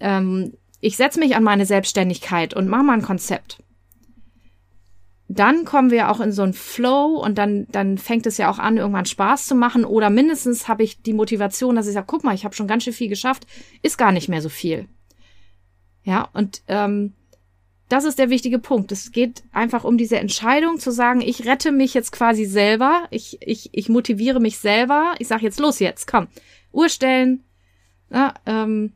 Ähm, 0.00 0.52
ich 0.80 0.96
setze 0.96 1.18
mich 1.18 1.34
an 1.34 1.42
meine 1.42 1.66
Selbstständigkeit 1.66 2.54
und 2.54 2.68
mache 2.68 2.84
mal 2.84 2.94
ein 2.94 3.02
Konzept 3.02 3.58
dann 5.28 5.66
kommen 5.66 5.90
wir 5.90 6.10
auch 6.10 6.20
in 6.20 6.32
so 6.32 6.42
einen 6.42 6.54
Flow 6.54 7.22
und 7.22 7.36
dann, 7.36 7.66
dann 7.70 7.98
fängt 7.98 8.26
es 8.26 8.38
ja 8.38 8.50
auch 8.50 8.58
an, 8.58 8.78
irgendwann 8.78 9.04
Spaß 9.04 9.46
zu 9.46 9.54
machen. 9.54 9.84
Oder 9.84 10.08
mindestens 10.08 10.68
habe 10.68 10.82
ich 10.82 11.02
die 11.02 11.12
Motivation, 11.12 11.76
dass 11.76 11.86
ich 11.86 11.92
sage, 11.92 12.06
guck 12.08 12.24
mal, 12.24 12.34
ich 12.34 12.44
habe 12.44 12.54
schon 12.54 12.66
ganz 12.66 12.84
schön 12.84 12.94
viel 12.94 13.10
geschafft, 13.10 13.46
ist 13.82 13.98
gar 13.98 14.10
nicht 14.10 14.30
mehr 14.30 14.40
so 14.40 14.48
viel. 14.48 14.88
Ja, 16.02 16.30
und 16.32 16.62
ähm, 16.68 17.12
das 17.90 18.04
ist 18.04 18.18
der 18.18 18.30
wichtige 18.30 18.58
Punkt. 18.58 18.90
Es 18.90 19.12
geht 19.12 19.42
einfach 19.52 19.84
um 19.84 19.98
diese 19.98 20.18
Entscheidung 20.18 20.78
zu 20.78 20.90
sagen, 20.90 21.20
ich 21.20 21.44
rette 21.44 21.72
mich 21.72 21.92
jetzt 21.92 22.10
quasi 22.10 22.46
selber, 22.46 23.06
ich, 23.10 23.38
ich, 23.42 23.68
ich 23.72 23.90
motiviere 23.90 24.40
mich 24.40 24.58
selber, 24.58 25.14
ich 25.18 25.28
sage 25.28 25.44
jetzt 25.44 25.60
los 25.60 25.78
jetzt, 25.78 26.06
komm, 26.06 26.28
Uhr 26.72 26.88
stellen, 26.88 27.44
ja, 28.10 28.32
ähm, 28.46 28.94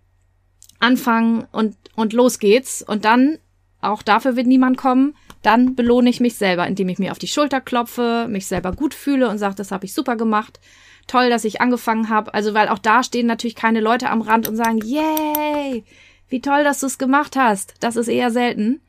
anfangen 0.79 1.47
und, 1.53 1.77
und 1.95 2.15
los 2.15 2.39
geht's. 2.39 2.83
Und 2.83 3.05
dann, 3.05 3.39
auch 3.83 4.03
dafür 4.03 4.37
wird 4.37 4.47
niemand 4.47 4.79
kommen, 4.79 5.15
dann 5.43 5.75
belohne 5.75 6.09
ich 6.09 6.21
mich 6.21 6.37
selber, 6.37 6.67
indem 6.67 6.89
ich 6.89 6.99
mir 6.99 7.13
auf 7.13 7.19
die 7.19 7.29
Schulter 7.29 7.61
klopfe, 7.61 8.27
mich 8.29 8.47
selber 8.47 8.73
gut 8.73 8.95
fühle 8.95 9.29
und 9.29 9.39
sage, 9.39 9.57
das 9.57 9.73
habe 9.73 9.85
ich 9.85 9.95
super 9.95 10.17
gemacht. 10.17 10.61
Toll, 11.09 11.31
dass 11.31 11.45
ich 11.45 11.61
angefangen 11.61 12.09
habe. 12.09 12.33
Also, 12.33 12.55
weil 12.55 12.69
auch 12.69 12.79
da 12.79 13.03
stehen 13.03 13.27
natürlich 13.27 13.57
keine 13.57 13.81
Leute 13.81 14.09
am 14.09 14.23
Rand 14.23 14.49
und 14.49 14.57
sagen, 14.57 14.79
yay, 14.85 15.85
wie 16.29 16.41
toll, 16.41 16.63
dass 16.65 16.81
du 16.81 16.87
es 16.87 16.99
gemacht 16.99 17.37
hast. 17.37 17.75
Das 17.81 17.97
ist 17.97 18.09
eher 18.09 18.31
selten. 18.31 18.81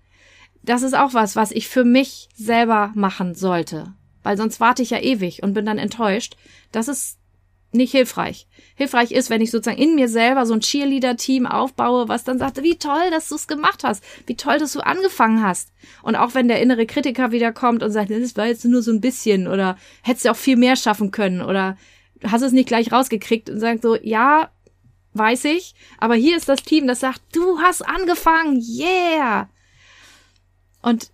Das 0.61 0.83
ist 0.83 0.93
auch 0.93 1.13
was, 1.13 1.35
was 1.35 1.51
ich 1.51 1.67
für 1.67 1.83
mich 1.83 2.29
selber 2.35 2.91
machen 2.95 3.35
sollte. 3.35 3.93
Weil 4.21 4.37
sonst 4.37 4.59
warte 4.59 4.81
ich 4.81 4.91
ja 4.91 4.99
ewig 4.99 5.43
und 5.43 5.53
bin 5.53 5.65
dann 5.65 5.77
enttäuscht. 5.77 6.37
Das 6.71 6.87
ist 6.87 7.17
nicht 7.73 7.91
hilfreich. 7.91 8.47
Hilfreich 8.75 9.11
ist, 9.11 9.29
wenn 9.29 9.41
ich 9.41 9.51
sozusagen 9.51 9.81
in 9.81 9.95
mir 9.95 10.07
selber 10.07 10.45
so 10.45 10.53
ein 10.53 10.61
Cheerleader-Team 10.61 11.45
aufbaue, 11.45 12.07
was 12.07 12.23
dann 12.23 12.39
sagt, 12.39 12.63
wie 12.63 12.77
toll, 12.77 13.11
dass 13.11 13.29
du 13.29 13.35
es 13.35 13.47
gemacht 13.47 13.83
hast, 13.83 14.03
wie 14.25 14.35
toll, 14.35 14.57
dass 14.59 14.73
du 14.73 14.79
angefangen 14.79 15.43
hast. 15.43 15.71
Und 16.01 16.15
auch 16.15 16.33
wenn 16.33 16.47
der 16.47 16.61
innere 16.61 16.85
Kritiker 16.85 17.31
wieder 17.31 17.51
kommt 17.51 17.83
und 17.83 17.91
sagt, 17.91 18.09
das 18.11 18.37
war 18.37 18.47
jetzt 18.47 18.65
nur 18.65 18.81
so 18.81 18.91
ein 18.91 19.01
bisschen 19.01 19.47
oder 19.47 19.77
hättest 20.01 20.25
du 20.25 20.31
auch 20.31 20.35
viel 20.35 20.57
mehr 20.57 20.75
schaffen 20.75 21.11
können 21.11 21.41
oder 21.41 21.77
hast 22.23 22.41
es 22.41 22.51
nicht 22.51 22.67
gleich 22.67 22.91
rausgekriegt 22.91 23.49
und 23.49 23.59
sagt 23.59 23.81
so, 23.83 23.95
ja, 23.95 24.49
weiß 25.13 25.45
ich, 25.45 25.75
aber 25.99 26.15
hier 26.15 26.37
ist 26.37 26.49
das 26.49 26.63
Team, 26.63 26.87
das 26.87 26.99
sagt, 26.99 27.21
du 27.33 27.59
hast 27.59 27.81
angefangen, 27.83 28.61
yeah. 28.61 29.49
Und 30.81 31.11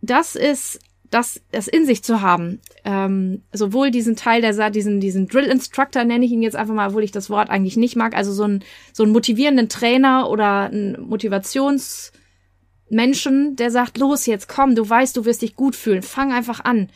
das 0.00 0.36
ist 0.36 0.80
das, 1.14 1.40
das 1.52 1.68
in 1.68 1.86
sich 1.86 2.02
zu 2.02 2.22
haben, 2.22 2.60
ähm, 2.84 3.42
sowohl 3.52 3.92
diesen 3.92 4.16
Teil 4.16 4.40
der 4.40 4.70
diesen 4.70 4.98
diesen 4.98 5.28
Drill 5.28 5.44
Instructor 5.44 6.02
nenne 6.02 6.24
ich 6.24 6.32
ihn 6.32 6.42
jetzt 6.42 6.56
einfach 6.56 6.74
mal, 6.74 6.88
obwohl 6.88 7.04
ich 7.04 7.12
das 7.12 7.30
Wort 7.30 7.50
eigentlich 7.50 7.76
nicht 7.76 7.94
mag, 7.94 8.16
also 8.16 8.32
so 8.32 8.42
einen 8.42 8.64
so 8.92 9.06
motivierenden 9.06 9.68
Trainer 9.68 10.28
oder 10.28 10.62
einen 10.62 11.00
Motivationsmenschen, 11.08 13.54
der 13.54 13.70
sagt, 13.70 13.98
los 13.98 14.26
jetzt, 14.26 14.48
komm, 14.48 14.74
du 14.74 14.88
weißt, 14.88 15.16
du 15.16 15.24
wirst 15.24 15.42
dich 15.42 15.54
gut 15.54 15.76
fühlen, 15.76 16.02
fang 16.02 16.32
einfach 16.32 16.64
an, 16.64 16.90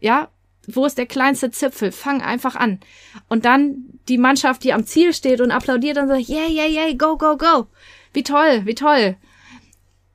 ja, 0.00 0.30
wo 0.66 0.86
ist 0.86 0.96
der 0.96 1.04
kleinste 1.06 1.50
Zipfel? 1.50 1.92
Fang 1.92 2.20
einfach 2.20 2.54
an. 2.54 2.80
Und 3.28 3.46
dann 3.46 3.86
die 4.08 4.18
Mannschaft, 4.18 4.64
die 4.64 4.74
am 4.74 4.84
Ziel 4.84 5.14
steht 5.14 5.40
und 5.40 5.50
applaudiert 5.50 5.96
und 5.96 6.08
sagt, 6.08 6.28
yeah, 6.28 6.46
yeah, 6.46 6.68
yeah, 6.68 6.92
go, 6.92 7.16
go, 7.16 7.38
go. 7.38 7.68
Wie 8.12 8.22
toll, 8.22 8.60
wie 8.64 8.74
toll 8.74 9.16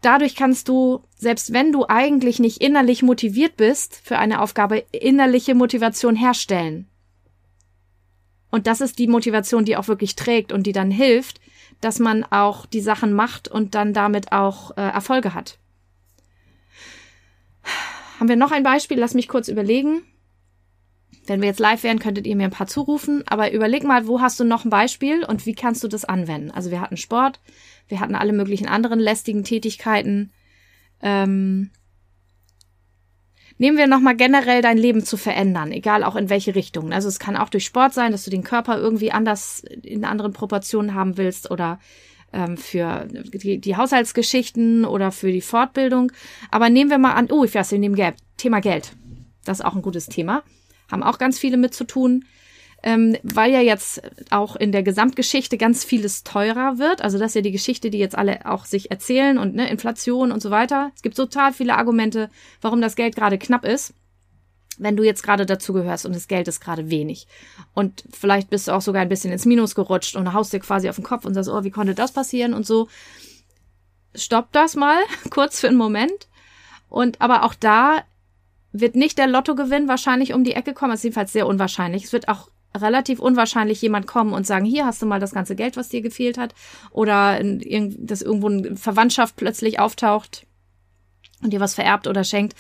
dadurch 0.04 0.36
kannst 0.36 0.68
du, 0.68 1.02
selbst 1.24 1.54
wenn 1.54 1.72
du 1.72 1.86
eigentlich 1.88 2.40
nicht 2.40 2.62
innerlich 2.62 3.02
motiviert 3.02 3.58
bist 3.58 4.00
für 4.04 4.20
eine 4.20 4.42
Aufgabe, 4.42 4.84
innerliche 4.92 5.56
Motivation 5.56 6.16
herstellen. 6.16 6.88
Und 8.52 8.68
das 8.68 8.82
ist 8.82 9.00
die 9.00 9.08
Motivation, 9.08 9.66
die 9.66 9.78
auch 9.78 9.88
wirklich 9.88 10.16
trägt 10.16 10.52
und 10.52 10.68
die 10.68 10.74
dann 10.74 10.92
hilft, 10.92 11.42
dass 11.82 11.98
man 11.98 12.24
auch 12.24 12.68
die 12.68 12.82
Sachen 12.82 13.14
macht 13.14 13.48
und 13.48 13.74
dann 13.74 13.94
damit 13.94 14.32
auch 14.32 14.78
äh, 14.78 14.82
Erfolge 14.82 15.34
hat. 15.34 15.58
Haben 18.20 18.30
wir 18.30 18.36
noch 18.36 18.52
ein 18.52 18.64
Beispiel? 18.64 19.00
Lass 19.00 19.16
mich 19.16 19.28
kurz 19.28 19.48
überlegen. 19.48 20.04
Wenn 21.26 21.42
wir 21.42 21.48
jetzt 21.48 21.60
live 21.60 21.84
wären, 21.84 22.00
könntet 22.00 22.28
ihr 22.28 22.36
mir 22.36 22.44
ein 22.44 22.52
paar 22.52 22.68
zurufen. 22.68 23.24
Aber 23.28 23.52
überleg 23.52 23.84
mal, 23.84 24.08
wo 24.08 24.22
hast 24.22 24.40
du 24.40 24.44
noch 24.44 24.66
ein 24.66 24.70
Beispiel 24.70 25.24
und 25.24 25.46
wie 25.46 25.56
kannst 25.56 25.84
du 25.84 25.88
das 25.88 26.06
anwenden? 26.06 26.52
Also 26.52 26.70
wir 26.70 26.82
hatten 26.82 26.98
Sport, 26.98 27.40
wir 27.88 28.00
hatten 28.00 28.16
alle 28.16 28.34
möglichen 28.34 28.68
anderen 28.68 29.00
lästigen 29.00 29.44
Tätigkeiten. 29.44 30.32
Ähm, 31.04 31.70
nehmen 33.58 33.78
wir 33.78 33.88
nochmal 33.88 34.16
generell 34.16 34.62
dein 34.62 34.78
Leben 34.78 35.04
zu 35.04 35.18
verändern, 35.18 35.72
egal 35.72 36.04
auch 36.04 36.16
in 36.16 36.30
welche 36.30 36.56
Richtung. 36.56 36.92
Also 36.92 37.08
es 37.08 37.20
kann 37.20 37.38
auch 37.38 37.50
durch 37.50 37.66
Sport 37.66 37.94
sein, 37.94 38.12
dass 38.12 38.24
du 38.24 38.32
den 38.32 38.44
Körper 38.44 38.78
irgendwie 38.78 39.12
anders 39.12 39.64
in 39.84 40.06
anderen 40.06 40.34
Proportionen 40.34 40.96
haben 40.96 41.18
willst 41.18 41.52
oder 41.52 41.80
ähm, 42.32 42.58
für 42.58 43.06
die, 43.06 43.60
die 43.60 43.78
Haushaltsgeschichten 43.78 44.86
oder 44.86 45.12
für 45.12 45.32
die 45.32 45.42
Fortbildung. 45.42 46.12
Aber 46.50 46.70
nehmen 46.70 46.90
wir 46.90 46.98
mal 46.98 47.14
an, 47.14 47.30
oh, 47.30 47.44
ich 47.44 47.54
weiß, 47.54 47.72
wir 47.72 47.80
nehmen 47.80 47.96
Geld. 47.96 48.16
Thema 48.38 48.62
Geld. 48.62 48.96
Das 49.46 49.60
ist 49.60 49.66
auch 49.66 49.76
ein 49.76 49.82
gutes 49.82 50.08
Thema. 50.08 50.44
Haben 50.92 51.04
auch 51.04 51.18
ganz 51.18 51.38
viele 51.38 51.58
mit 51.58 51.74
zu 51.74 51.84
tun 51.84 52.26
ähm, 52.84 53.16
weil 53.24 53.52
ja 53.52 53.62
jetzt 53.62 54.02
auch 54.30 54.58
in 54.58 54.74
der 54.74 54.84
Gesamtgeschichte 54.84 55.58
ganz 55.58 55.86
vieles 55.86 56.24
teurer 56.24 56.78
wird. 56.78 57.02
Also 57.02 57.18
das 57.18 57.32
ist 57.32 57.36
ja 57.36 57.42
die 57.42 57.54
Geschichte, 57.54 57.90
die 57.90 57.98
jetzt 57.98 58.18
alle 58.18 58.46
auch 58.46 58.66
sich 58.66 58.92
erzählen 58.92 59.38
und 59.38 59.56
ne, 59.56 59.70
Inflation 59.70 60.34
und 60.34 60.42
so 60.42 60.52
weiter. 60.52 60.92
Es 60.94 61.02
gibt 61.02 61.16
total 61.16 61.54
viele 61.54 61.78
Argumente, 61.78 62.30
warum 62.62 62.82
das 62.82 62.98
Geld 62.98 63.16
gerade 63.16 63.38
knapp 63.38 63.64
ist. 63.64 63.94
Wenn 64.78 64.98
du 64.98 65.04
jetzt 65.04 65.24
gerade 65.24 65.46
dazu 65.46 65.72
gehörst 65.72 66.06
und 66.06 66.14
das 66.14 66.28
Geld 66.28 66.48
ist 66.48 66.60
gerade 66.60 66.90
wenig. 66.90 67.28
Und 67.74 68.04
vielleicht 68.12 68.50
bist 68.50 68.68
du 68.68 68.74
auch 68.74 68.82
sogar 68.82 69.02
ein 69.02 69.10
bisschen 69.10 69.32
ins 69.32 69.46
Minus 69.46 69.76
gerutscht 69.76 70.18
und 70.18 70.34
haust 70.34 70.52
dir 70.52 70.60
quasi 70.60 70.90
auf 70.90 70.96
den 70.96 71.06
Kopf 71.06 71.26
und 71.26 71.36
sagst, 71.36 71.50
oh, 71.50 71.64
wie 71.64 71.72
konnte 71.72 71.96
das 71.96 72.12
passieren 72.12 72.54
und 72.54 72.66
so. 72.66 72.90
Stopp 74.14 74.52
das 74.52 74.76
mal 74.76 74.98
kurz 75.30 75.60
für 75.60 75.70
einen 75.70 75.78
Moment. 75.78 76.28
Und 76.90 77.22
aber 77.22 77.44
auch 77.44 77.54
da 77.54 78.04
wird 78.74 78.96
nicht 78.96 79.20
der 79.20 79.28
Lottogewinn 79.28 79.88
wahrscheinlich 79.88 80.34
um 80.34 80.44
die 80.44 80.54
Ecke 80.54 80.74
kommen. 80.74 80.92
Das 80.92 81.00
ist 81.00 81.06
jedenfalls 81.06 81.32
sehr 81.32 81.48
unwahrscheinlich. 81.48 82.06
Es 82.06 82.14
wird 82.14 82.28
auch 82.28 82.50
relativ 82.76 83.20
unwahrscheinlich 83.20 83.82
jemand 83.82 84.08
kommen 84.08 84.34
und 84.34 84.48
sagen, 84.48 84.66
hier 84.66 84.86
hast 84.86 85.02
du 85.02 85.06
mal 85.06 85.20
das 85.20 85.34
ganze 85.34 85.56
Geld, 85.56 85.78
was 85.78 85.90
dir 85.90 86.02
gefehlt 86.02 86.38
hat. 86.38 86.54
Oder 86.92 87.40
dass 87.42 88.22
irgendwo 88.22 88.48
eine 88.48 88.76
Verwandtschaft 88.76 89.36
plötzlich 89.36 89.80
auftaucht 89.80 90.46
und 91.42 91.52
dir 91.52 91.60
was 91.60 91.76
vererbt 91.76 92.08
oder 92.08 92.24
schenkt. 92.24 92.56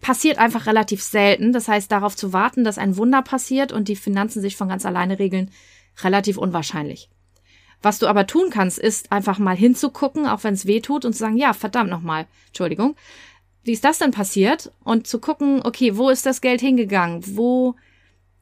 Passiert 0.00 0.38
einfach 0.38 0.66
relativ 0.66 1.02
selten. 1.02 1.52
Das 1.52 1.68
heißt, 1.68 1.90
darauf 1.90 2.16
zu 2.16 2.32
warten, 2.32 2.64
dass 2.64 2.78
ein 2.78 2.96
Wunder 2.96 3.22
passiert 3.22 3.72
und 3.72 3.88
die 3.88 3.96
Finanzen 3.96 4.42
sich 4.42 4.56
von 4.56 4.68
ganz 4.68 4.84
alleine 4.84 5.18
regeln, 5.18 5.50
relativ 6.02 6.36
unwahrscheinlich. 6.36 7.08
Was 7.80 7.98
du 7.98 8.06
aber 8.06 8.26
tun 8.26 8.48
kannst, 8.50 8.78
ist 8.78 9.12
einfach 9.12 9.38
mal 9.38 9.56
hinzugucken, 9.56 10.26
auch 10.26 10.42
wenn 10.42 10.54
es 10.54 10.66
weh 10.66 10.80
tut 10.80 11.04
und 11.04 11.12
zu 11.12 11.18
sagen, 11.18 11.36
ja, 11.36 11.52
verdammt 11.52 11.90
nochmal, 11.90 12.26
Entschuldigung, 12.46 12.96
wie 13.62 13.72
ist 13.72 13.84
das 13.84 13.98
denn 13.98 14.10
passiert? 14.10 14.72
Und 14.84 15.06
zu 15.06 15.18
gucken, 15.18 15.60
okay, 15.64 15.96
wo 15.96 16.08
ist 16.10 16.26
das 16.26 16.40
Geld 16.40 16.60
hingegangen? 16.60 17.22
Wo 17.36 17.76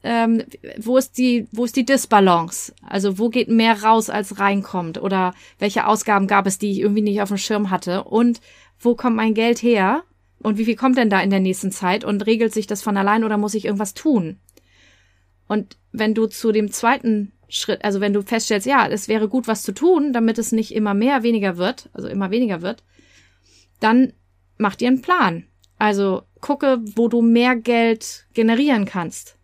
ähm, 0.03 0.43
wo 0.77 0.97
ist 0.97 1.17
die, 1.17 1.47
wo 1.51 1.63
ist 1.63 1.77
die 1.77 1.85
Disbalance? 1.85 2.73
Also 2.85 3.17
wo 3.17 3.29
geht 3.29 3.47
mehr 3.47 3.83
raus, 3.83 4.09
als 4.09 4.37
reinkommt? 4.37 5.01
Oder 5.01 5.33
welche 5.59 5.87
Ausgaben 5.87 6.27
gab 6.27 6.45
es, 6.45 6.57
die 6.57 6.71
ich 6.71 6.79
irgendwie 6.79 7.01
nicht 7.01 7.21
auf 7.21 7.29
dem 7.29 7.37
Schirm 7.37 7.69
hatte? 7.69 8.03
Und 8.03 8.41
wo 8.79 8.95
kommt 8.95 9.15
mein 9.15 9.33
Geld 9.33 9.63
her? 9.63 10.03
Und 10.39 10.57
wie 10.57 10.65
viel 10.65 10.75
kommt 10.75 10.97
denn 10.97 11.09
da 11.09 11.21
in 11.21 11.29
der 11.29 11.39
nächsten 11.39 11.71
Zeit? 11.71 12.03
Und 12.03 12.25
regelt 12.25 12.53
sich 12.53 12.67
das 12.67 12.83
von 12.83 12.97
allein 12.97 13.23
oder 13.23 13.37
muss 13.37 13.53
ich 13.53 13.63
irgendwas 13.63 13.93
tun? 13.93 14.37
Und 15.47 15.77
wenn 15.93 16.13
du 16.13 16.27
zu 16.27 16.51
dem 16.51 16.69
zweiten 16.71 17.31
Schritt, 17.47 17.83
also 17.85 18.01
wenn 18.01 18.13
du 18.13 18.23
feststellst, 18.23 18.67
ja, 18.67 18.87
es 18.87 19.07
wäre 19.07 19.29
gut, 19.29 19.47
was 19.47 19.63
zu 19.63 19.71
tun, 19.71 20.11
damit 20.11 20.37
es 20.37 20.51
nicht 20.51 20.75
immer 20.75 20.93
mehr, 20.93 21.23
weniger 21.23 21.55
wird, 21.55 21.89
also 21.93 22.09
immer 22.09 22.29
weniger 22.29 22.61
wird, 22.61 22.83
dann 23.79 24.11
mach 24.57 24.75
dir 24.75 24.89
einen 24.89 25.01
Plan. 25.01 25.45
Also 25.77 26.23
gucke, 26.41 26.81
wo 26.95 27.07
du 27.07 27.21
mehr 27.21 27.55
Geld 27.55 28.25
generieren 28.33 28.83
kannst 28.85 29.37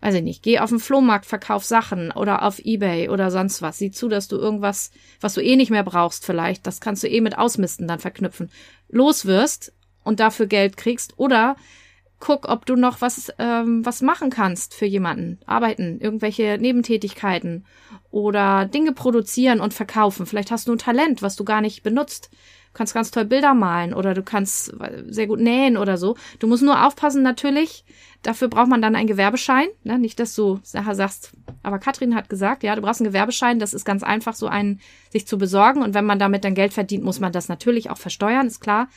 weiß 0.00 0.14
ich 0.14 0.22
nicht, 0.22 0.42
geh 0.42 0.60
auf 0.60 0.70
den 0.70 0.78
Flohmarkt, 0.78 1.26
verkauf 1.26 1.64
Sachen 1.64 2.12
oder 2.12 2.42
auf 2.42 2.60
Ebay 2.60 3.08
oder 3.08 3.30
sonst 3.30 3.62
was. 3.62 3.78
Sieh 3.78 3.90
zu, 3.90 4.08
dass 4.08 4.28
du 4.28 4.36
irgendwas, 4.36 4.90
was 5.20 5.34
du 5.34 5.42
eh 5.42 5.56
nicht 5.56 5.70
mehr 5.70 5.82
brauchst 5.82 6.24
vielleicht, 6.24 6.66
das 6.66 6.80
kannst 6.80 7.02
du 7.02 7.08
eh 7.08 7.20
mit 7.20 7.36
Ausmisten 7.36 7.88
dann 7.88 7.98
verknüpfen, 7.98 8.50
loswirst 8.88 9.72
und 10.04 10.20
dafür 10.20 10.46
Geld 10.46 10.76
kriegst 10.76 11.18
oder 11.18 11.56
guck, 12.20 12.48
ob 12.48 12.66
du 12.66 12.76
noch 12.76 13.00
was, 13.00 13.32
ähm, 13.38 13.84
was 13.84 14.02
machen 14.02 14.30
kannst 14.30 14.74
für 14.74 14.86
jemanden. 14.86 15.38
Arbeiten, 15.46 16.00
irgendwelche 16.00 16.58
Nebentätigkeiten 16.58 17.64
oder 18.10 18.66
Dinge 18.66 18.92
produzieren 18.92 19.60
und 19.60 19.74
verkaufen. 19.74 20.26
Vielleicht 20.26 20.50
hast 20.50 20.68
du 20.68 20.72
ein 20.72 20.78
Talent, 20.78 21.22
was 21.22 21.36
du 21.36 21.44
gar 21.44 21.60
nicht 21.60 21.82
benutzt. 21.82 22.30
Du 22.32 22.72
kannst 22.74 22.94
ganz 22.94 23.10
toll 23.10 23.24
Bilder 23.24 23.54
malen 23.54 23.94
oder 23.94 24.14
du 24.14 24.22
kannst 24.22 24.72
sehr 25.06 25.26
gut 25.26 25.40
nähen 25.40 25.76
oder 25.76 25.96
so. 25.96 26.16
Du 26.38 26.46
musst 26.46 26.62
nur 26.62 26.86
aufpassen 26.86 27.22
natürlich, 27.22 27.84
Dafür 28.22 28.48
braucht 28.48 28.68
man 28.68 28.82
dann 28.82 28.96
einen 28.96 29.06
Gewerbeschein. 29.06 29.68
Ne? 29.84 29.98
Nicht, 29.98 30.18
dass 30.18 30.34
du 30.34 30.60
nachher 30.72 30.96
sagst, 30.96 31.32
aber 31.62 31.78
Katrin 31.78 32.16
hat 32.16 32.28
gesagt, 32.28 32.64
ja, 32.64 32.74
du 32.74 32.82
brauchst 32.82 33.00
einen 33.00 33.10
Gewerbeschein. 33.10 33.60
Das 33.60 33.74
ist 33.74 33.84
ganz 33.84 34.02
einfach, 34.02 34.34
so 34.34 34.48
einen 34.48 34.80
sich 35.10 35.26
zu 35.26 35.38
besorgen. 35.38 35.82
Und 35.82 35.94
wenn 35.94 36.04
man 36.04 36.18
damit 36.18 36.44
dann 36.44 36.54
Geld 36.54 36.72
verdient, 36.72 37.04
muss 37.04 37.20
man 37.20 37.32
das 37.32 37.48
natürlich 37.48 37.90
auch 37.90 37.96
versteuern, 37.96 38.48
ist 38.48 38.60
klar. 38.60 38.88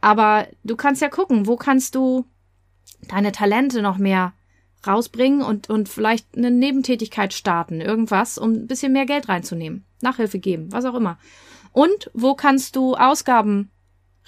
Aber 0.00 0.46
du 0.64 0.76
kannst 0.76 1.02
ja 1.02 1.08
gucken, 1.08 1.46
wo 1.46 1.56
kannst 1.56 1.94
du 1.94 2.24
deine 3.08 3.32
Talente 3.32 3.82
noch 3.82 3.98
mehr 3.98 4.32
rausbringen 4.86 5.42
und, 5.42 5.70
und 5.70 5.88
vielleicht 5.88 6.36
eine 6.36 6.50
Nebentätigkeit 6.50 7.32
starten, 7.32 7.80
irgendwas, 7.80 8.38
um 8.38 8.52
ein 8.52 8.66
bisschen 8.66 8.92
mehr 8.92 9.06
Geld 9.06 9.28
reinzunehmen. 9.28 9.84
Nachhilfe 10.00 10.38
geben, 10.38 10.70
was 10.70 10.84
auch 10.84 10.94
immer. 10.94 11.18
Und 11.72 12.10
wo 12.14 12.34
kannst 12.34 12.76
du 12.76 12.94
Ausgaben 12.94 13.70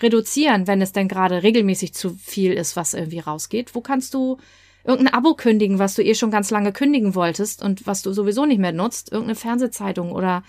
reduzieren, 0.00 0.66
wenn 0.66 0.83
es 0.83 0.92
denn 0.92 1.09
gerade 1.09 1.42
regelmäßig 1.42 1.94
zu 1.94 2.11
viel 2.11 2.52
ist, 2.52 2.76
was 2.76 2.94
irgendwie 2.94 3.20
rausgeht? 3.20 3.74
Wo 3.74 3.80
kannst 3.80 4.14
du 4.14 4.38
irgendein 4.85 5.14
Abo 5.14 5.35
kündigen, 5.35 5.78
was 5.78 5.94
du 5.94 6.02
eh 6.02 6.14
schon 6.14 6.30
ganz 6.30 6.50
lange 6.50 6.72
kündigen 6.72 7.14
wolltest 7.14 7.62
und 7.62 7.87
was 7.87 8.02
du 8.02 8.12
sowieso 8.12 8.46
nicht 8.46 8.59
mehr 8.59 8.72
nutzt? 8.72 9.12
Irgendeine 9.12 9.37
Fernsehzeitung 9.37 10.12
oder 10.12 10.42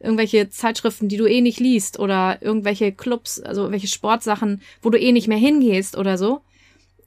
irgendwelche 0.00 0.50
Zeitschriften, 0.50 1.08
die 1.08 1.16
du 1.16 1.26
eh 1.26 1.40
nicht 1.40 1.60
liest 1.60 1.98
oder 1.98 2.42
irgendwelche 2.42 2.92
Clubs, 2.92 3.40
also 3.40 3.62
irgendwelche 3.62 3.88
Sportsachen, 3.88 4.60
wo 4.82 4.90
du 4.90 4.98
eh 4.98 5.12
nicht 5.12 5.28
mehr 5.28 5.38
hingehst 5.38 5.96
oder 5.96 6.18
so? 6.18 6.42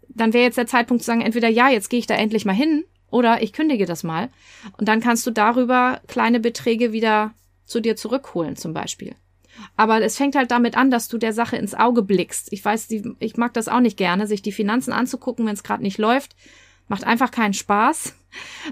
Dann 0.10 0.34
wäre 0.34 0.44
jetzt 0.44 0.58
der 0.58 0.68
Zeitpunkt 0.68 1.04
zu 1.04 1.08
sagen, 1.08 1.22
entweder 1.22 1.48
ja, 1.48 1.70
jetzt 1.70 1.90
gehe 1.90 2.00
ich 2.00 2.08
da 2.08 2.16
endlich 2.16 2.46
mal 2.46 2.54
hin 2.54 2.84
oder 3.10 3.42
ich 3.42 3.54
kündige 3.54 3.86
das 3.86 4.04
mal. 4.04 4.30
Und 4.78 4.88
dann 4.88 5.00
kannst 5.00 5.26
du 5.26 5.32
darüber 5.32 6.02
kleine 6.08 6.40
Beträge 6.40 6.92
wieder 6.92 7.34
zu 7.66 7.80
dir 7.80 7.96
zurückholen, 7.96 8.56
zum 8.56 8.74
Beispiel. 8.74 9.16
Aber 9.76 10.02
es 10.02 10.18
fängt 10.18 10.36
halt 10.36 10.52
damit 10.52 10.78
an, 10.78 10.90
dass 10.90 11.08
du 11.08 11.18
der 11.18 11.34
Sache 11.34 11.58
ins 11.58 11.76
Auge 11.76 12.02
blickst. 12.02 12.52
Ich 12.52 12.64
weiß, 12.64 12.88
die, 12.88 13.14
ich 13.20 13.38
mag 13.38 13.54
das 13.54 13.68
auch 13.68 13.82
nicht 13.82 13.98
gerne, 13.98 14.26
sich 14.26 14.42
die 14.42 14.52
Finanzen 14.52 14.94
anzugucken, 14.94 15.46
wenn 15.46 15.54
es 15.54 15.64
gerade 15.64 15.84
nicht 15.84 15.98
läuft. 15.98 16.36
Macht 16.88 17.04
einfach 17.04 17.32
keinen 17.32 17.54
Spaß. 17.54 18.16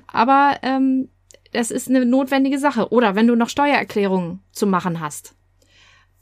Aber 0.07 0.57
ähm, 0.63 1.09
es 1.51 1.71
ist 1.71 1.89
eine 1.89 2.05
notwendige 2.05 2.57
Sache. 2.57 2.89
Oder 2.91 3.15
wenn 3.15 3.27
du 3.27 3.35
noch 3.35 3.49
Steuererklärungen 3.49 4.39
zu 4.51 4.65
machen 4.65 4.99
hast 4.99 5.36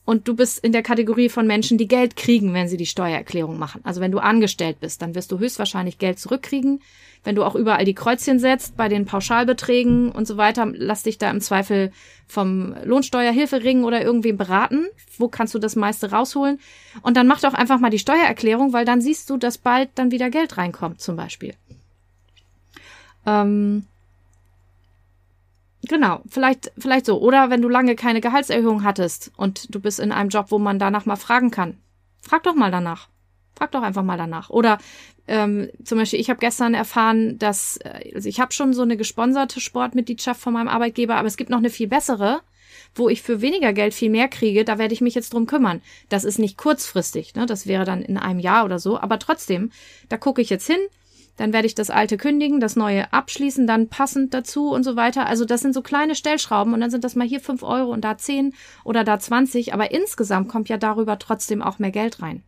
und 0.05 0.27
du 0.27 0.35
bist 0.35 0.63
in 0.63 0.71
der 0.71 0.83
Kategorie 0.83 1.29
von 1.29 1.47
Menschen, 1.47 1.77
die 1.77 1.87
Geld 1.87 2.15
kriegen, 2.15 2.53
wenn 2.53 2.67
sie 2.67 2.77
die 2.77 2.85
Steuererklärung 2.85 3.57
machen. 3.57 3.81
Also 3.83 4.01
wenn 4.01 4.11
du 4.11 4.19
angestellt 4.19 4.79
bist, 4.79 5.01
dann 5.01 5.15
wirst 5.15 5.31
du 5.31 5.39
höchstwahrscheinlich 5.39 5.97
Geld 5.97 6.19
zurückkriegen. 6.19 6.81
Wenn 7.23 7.35
du 7.35 7.43
auch 7.43 7.55
überall 7.55 7.85
die 7.85 7.95
Kreuzchen 7.95 8.37
setzt 8.37 8.77
bei 8.77 8.87
den 8.87 9.05
Pauschalbeträgen 9.05 10.11
und 10.11 10.27
so 10.27 10.37
weiter, 10.37 10.71
lass 10.71 11.03
dich 11.03 11.17
da 11.17 11.31
im 11.31 11.41
Zweifel 11.41 11.91
vom 12.27 12.75
Lohnsteuerhilfering 12.83 13.83
oder 13.83 14.03
irgendwem 14.03 14.37
beraten. 14.37 14.85
Wo 15.17 15.27
kannst 15.27 15.55
du 15.55 15.59
das 15.59 15.75
meiste 15.75 16.11
rausholen? 16.11 16.59
Und 17.01 17.17
dann 17.17 17.25
mach 17.25 17.41
doch 17.41 17.55
einfach 17.55 17.79
mal 17.79 17.89
die 17.89 17.99
Steuererklärung, 17.99 18.73
weil 18.73 18.85
dann 18.85 19.01
siehst 19.01 19.31
du, 19.31 19.37
dass 19.37 19.57
bald 19.57 19.89
dann 19.95 20.11
wieder 20.11 20.29
Geld 20.29 20.57
reinkommt, 20.57 21.01
zum 21.01 21.15
Beispiel. 21.15 21.55
Ähm, 23.25 23.87
Genau, 25.87 26.21
vielleicht, 26.27 26.71
vielleicht 26.77 27.05
so. 27.05 27.19
Oder 27.19 27.49
wenn 27.49 27.61
du 27.61 27.69
lange 27.69 27.95
keine 27.95 28.21
Gehaltserhöhung 28.21 28.83
hattest 28.83 29.31
und 29.37 29.73
du 29.73 29.79
bist 29.79 29.99
in 29.99 30.11
einem 30.11 30.29
Job, 30.29 30.47
wo 30.49 30.59
man 30.59 30.79
danach 30.79 31.05
mal 31.05 31.15
fragen 31.15 31.51
kann. 31.51 31.77
Frag 32.21 32.43
doch 32.43 32.55
mal 32.55 32.71
danach. 32.71 33.09
Frag 33.55 33.71
doch 33.71 33.83
einfach 33.83 34.03
mal 34.03 34.17
danach. 34.17 34.49
Oder 34.49 34.79
ähm, 35.27 35.69
zum 35.83 35.97
Beispiel, 35.97 36.19
ich 36.19 36.29
habe 36.29 36.39
gestern 36.39 36.73
erfahren, 36.73 37.37
dass 37.39 37.77
äh, 37.77 38.11
also 38.15 38.27
ich 38.27 38.39
habe 38.39 38.51
schon 38.51 38.73
so 38.73 38.81
eine 38.81 38.97
gesponserte 38.97 39.59
Sportmitgliedschaft 39.59 40.41
von 40.41 40.53
meinem 40.53 40.67
Arbeitgeber, 40.67 41.15
aber 41.15 41.27
es 41.27 41.37
gibt 41.37 41.49
noch 41.49 41.59
eine 41.59 41.69
viel 41.69 41.87
bessere, 41.87 42.41
wo 42.95 43.09
ich 43.09 43.21
für 43.21 43.41
weniger 43.41 43.73
Geld 43.73 43.93
viel 43.93 44.09
mehr 44.09 44.27
kriege. 44.27 44.65
Da 44.65 44.77
werde 44.77 44.93
ich 44.93 45.01
mich 45.01 45.15
jetzt 45.15 45.33
drum 45.33 45.45
kümmern. 45.45 45.81
Das 46.09 46.23
ist 46.23 46.39
nicht 46.39 46.57
kurzfristig, 46.57 47.35
ne? 47.35 47.45
Das 47.45 47.67
wäre 47.67 47.85
dann 47.85 48.01
in 48.01 48.17
einem 48.17 48.39
Jahr 48.39 48.65
oder 48.65 48.79
so. 48.79 48.99
Aber 48.99 49.19
trotzdem, 49.19 49.71
da 50.09 50.17
gucke 50.17 50.41
ich 50.41 50.49
jetzt 50.49 50.67
hin 50.67 50.79
dann 51.37 51.53
werde 51.53 51.67
ich 51.67 51.75
das 51.75 51.89
alte 51.89 52.17
kündigen, 52.17 52.59
das 52.59 52.75
neue 52.75 53.11
abschließen, 53.11 53.67
dann 53.67 53.89
passend 53.89 54.33
dazu 54.33 54.69
und 54.69 54.83
so 54.83 54.95
weiter. 54.95 55.25
Also 55.25 55.45
das 55.45 55.61
sind 55.61 55.73
so 55.73 55.81
kleine 55.81 56.15
Stellschrauben 56.15 56.73
und 56.73 56.81
dann 56.81 56.91
sind 56.91 57.03
das 57.03 57.15
mal 57.15 57.27
hier 57.27 57.39
fünf 57.39 57.63
Euro 57.63 57.91
und 57.91 58.01
da 58.01 58.17
zehn 58.17 58.53
oder 58.83 59.03
da 59.03 59.19
zwanzig, 59.19 59.73
aber 59.73 59.91
insgesamt 59.91 60.49
kommt 60.49 60.69
ja 60.69 60.77
darüber 60.77 61.19
trotzdem 61.19 61.61
auch 61.61 61.79
mehr 61.79 61.91
Geld 61.91 62.21
rein. 62.21 62.43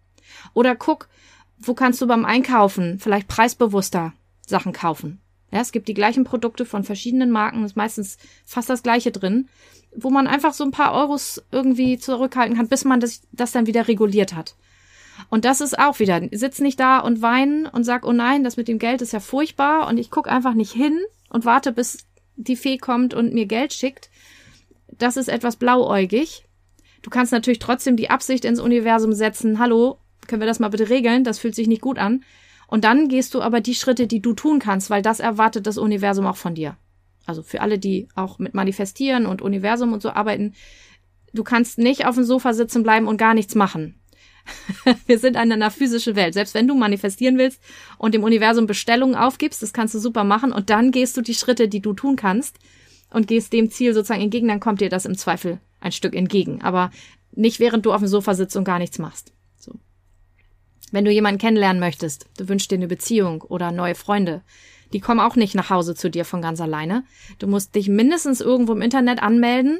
Oder 0.53 0.75
guck, 0.75 1.09
wo 1.57 1.73
kannst 1.73 2.01
du 2.01 2.07
beim 2.07 2.25
Einkaufen 2.25 2.99
vielleicht 2.99 3.27
preisbewusster 3.27 4.13
Sachen 4.45 4.73
kaufen? 4.73 5.19
Ja, 5.51 5.61
es 5.61 5.71
gibt 5.71 5.87
die 5.87 5.93
gleichen 5.93 6.23
Produkte 6.25 6.65
von 6.65 6.83
verschiedenen 6.83 7.31
Marken, 7.31 7.63
ist 7.63 7.77
meistens 7.77 8.17
fast 8.45 8.69
das 8.69 8.83
gleiche 8.83 9.11
drin, 9.11 9.47
wo 9.95 10.09
man 10.09 10.27
einfach 10.27 10.53
so 10.53 10.63
ein 10.63 10.71
paar 10.71 10.93
Euros 10.93 11.41
irgendwie 11.51 11.97
zurückhalten 11.97 12.57
kann, 12.57 12.67
bis 12.67 12.83
man 12.83 12.99
das, 12.99 13.21
das 13.31 13.53
dann 13.53 13.65
wieder 13.65 13.87
reguliert 13.87 14.35
hat. 14.35 14.55
Und 15.29 15.45
das 15.45 15.61
ist 15.61 15.77
auch 15.77 15.99
wieder, 15.99 16.21
sitz 16.31 16.59
nicht 16.59 16.79
da 16.79 16.99
und 16.99 17.21
weinen 17.21 17.65
und 17.65 17.83
sag, 17.83 18.05
oh 18.05 18.13
nein, 18.13 18.43
das 18.43 18.55
mit 18.55 18.67
dem 18.67 18.79
Geld 18.79 19.01
ist 19.01 19.13
ja 19.13 19.19
furchtbar 19.19 19.87
und 19.87 19.97
ich 19.97 20.09
guck 20.09 20.29
einfach 20.29 20.53
nicht 20.53 20.71
hin 20.71 20.99
und 21.29 21.43
warte, 21.43 21.73
bis 21.73 22.05
die 22.37 22.55
Fee 22.55 22.77
kommt 22.77 23.13
und 23.13 23.33
mir 23.33 23.45
Geld 23.45 23.73
schickt. 23.73 24.09
Das 24.87 25.17
ist 25.17 25.27
etwas 25.27 25.57
blauäugig. 25.57 26.45
Du 27.01 27.09
kannst 27.09 27.31
natürlich 27.31 27.59
trotzdem 27.59 27.97
die 27.97 28.09
Absicht 28.09 28.45
ins 28.45 28.59
Universum 28.59 29.13
setzen, 29.13 29.59
hallo, 29.59 29.99
können 30.27 30.41
wir 30.41 30.47
das 30.47 30.59
mal 30.59 30.69
bitte 30.69 30.89
regeln? 30.89 31.23
Das 31.23 31.39
fühlt 31.39 31.55
sich 31.55 31.67
nicht 31.67 31.81
gut 31.81 31.97
an. 31.97 32.23
Und 32.67 32.83
dann 32.83 33.07
gehst 33.07 33.33
du 33.33 33.41
aber 33.41 33.61
die 33.61 33.75
Schritte, 33.75 34.07
die 34.07 34.21
du 34.21 34.33
tun 34.33 34.59
kannst, 34.59 34.89
weil 34.89 35.01
das 35.01 35.19
erwartet 35.19 35.67
das 35.67 35.77
Universum 35.77 36.25
auch 36.25 36.35
von 36.35 36.53
dir. 36.53 36.77
Also 37.25 37.43
für 37.43 37.61
alle, 37.61 37.79
die 37.79 38.07
auch 38.15 38.39
mit 38.39 38.53
Manifestieren 38.53 39.25
und 39.25 39.41
Universum 39.41 39.93
und 39.93 40.01
so 40.01 40.09
arbeiten, 40.09 40.53
du 41.33 41.43
kannst 41.43 41.77
nicht 41.77 42.05
auf 42.05 42.15
dem 42.15 42.23
Sofa 42.23 42.53
sitzen 42.53 42.83
bleiben 42.83 43.07
und 43.07 43.17
gar 43.17 43.33
nichts 43.33 43.55
machen. 43.55 43.96
wir 45.05 45.19
sind 45.19 45.35
in 45.35 45.51
einer 45.51 45.71
physischen 45.71 46.15
Welt. 46.15 46.33
Selbst 46.33 46.53
wenn 46.53 46.67
du 46.67 46.75
manifestieren 46.75 47.37
willst 47.37 47.61
und 47.97 48.13
dem 48.13 48.23
Universum 48.23 48.67
Bestellungen 48.67 49.15
aufgibst, 49.15 49.61
das 49.61 49.73
kannst 49.73 49.93
du 49.93 49.99
super 49.99 50.23
machen 50.23 50.51
und 50.51 50.69
dann 50.69 50.91
gehst 50.91 51.17
du 51.17 51.21
die 51.21 51.35
Schritte, 51.35 51.67
die 51.67 51.81
du 51.81 51.93
tun 51.93 52.15
kannst 52.15 52.57
und 53.09 53.27
gehst 53.27 53.53
dem 53.53 53.69
Ziel 53.71 53.93
sozusagen 53.93 54.21
entgegen, 54.21 54.47
dann 54.47 54.59
kommt 54.59 54.81
dir 54.81 54.89
das 54.89 55.05
im 55.05 55.17
Zweifel 55.17 55.59
ein 55.79 55.91
Stück 55.91 56.15
entgegen. 56.15 56.61
Aber 56.61 56.91
nicht 57.31 57.59
während 57.59 57.85
du 57.85 57.93
auf 57.93 58.01
dem 58.01 58.07
Sofa 58.07 58.33
sitzt 58.33 58.55
und 58.57 58.63
gar 58.63 58.79
nichts 58.79 58.99
machst. 58.99 59.33
So. 59.57 59.73
Wenn 60.91 61.05
du 61.05 61.11
jemanden 61.11 61.39
kennenlernen 61.39 61.79
möchtest, 61.79 62.27
du 62.37 62.49
wünschst 62.49 62.71
dir 62.71 62.75
eine 62.75 62.87
Beziehung 62.87 63.41
oder 63.41 63.71
neue 63.71 63.95
Freunde, 63.95 64.41
die 64.93 64.99
kommen 64.99 65.19
auch 65.19 65.35
nicht 65.35 65.53
nach 65.53 65.69
Hause 65.69 65.95
zu 65.95 66.09
dir 66.09 66.25
von 66.25 66.41
ganz 66.41 66.61
alleine. 66.61 67.03
Du 67.39 67.47
musst 67.47 67.75
dich 67.75 67.89
mindestens 67.89 68.41
irgendwo 68.41 68.73
im 68.73 68.81
Internet 68.81 69.21
anmelden 69.21 69.79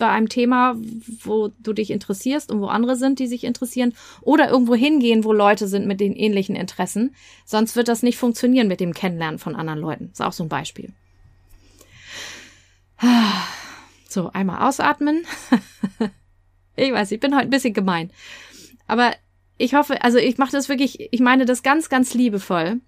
bei 0.00 0.08
einem 0.08 0.28
Thema, 0.28 0.74
wo 1.22 1.52
du 1.60 1.72
dich 1.72 1.92
interessierst 1.92 2.50
und 2.50 2.60
wo 2.60 2.66
andere 2.66 2.96
sind, 2.96 3.20
die 3.20 3.28
sich 3.28 3.44
interessieren, 3.44 3.94
oder 4.22 4.50
irgendwo 4.50 4.74
hingehen, 4.74 5.22
wo 5.22 5.32
Leute 5.32 5.68
sind 5.68 5.86
mit 5.86 6.00
den 6.00 6.16
ähnlichen 6.16 6.56
Interessen. 6.56 7.14
Sonst 7.44 7.76
wird 7.76 7.86
das 7.86 8.02
nicht 8.02 8.18
funktionieren 8.18 8.66
mit 8.66 8.80
dem 8.80 8.94
Kennenlernen 8.94 9.38
von 9.38 9.54
anderen 9.54 9.78
Leuten. 9.78 10.10
ist 10.12 10.20
auch 10.20 10.32
so 10.32 10.42
ein 10.42 10.48
Beispiel. 10.48 10.92
So, 14.08 14.28
einmal 14.32 14.66
ausatmen. 14.68 15.24
ich 16.74 16.90
weiß, 16.92 17.12
ich 17.12 17.20
bin 17.20 17.32
heute 17.32 17.44
ein 17.44 17.50
bisschen 17.50 17.74
gemein. 17.74 18.10
Aber 18.88 19.12
ich 19.56 19.74
hoffe, 19.74 20.02
also 20.02 20.18
ich 20.18 20.36
mache 20.36 20.50
das 20.50 20.68
wirklich, 20.68 21.12
ich 21.12 21.20
meine 21.20 21.44
das 21.44 21.62
ganz, 21.62 21.88
ganz 21.88 22.12
liebevoll, 22.12 22.80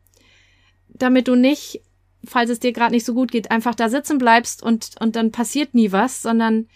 damit 0.88 1.28
du 1.28 1.36
nicht, 1.36 1.80
falls 2.24 2.50
es 2.50 2.58
dir 2.58 2.72
gerade 2.72 2.92
nicht 2.92 3.06
so 3.06 3.14
gut 3.14 3.30
geht, 3.30 3.52
einfach 3.52 3.76
da 3.76 3.88
sitzen 3.88 4.18
bleibst 4.18 4.64
und, 4.64 4.96
und 4.98 5.14
dann 5.14 5.30
passiert 5.30 5.74
nie 5.74 5.92
was, 5.92 6.22
sondern 6.22 6.66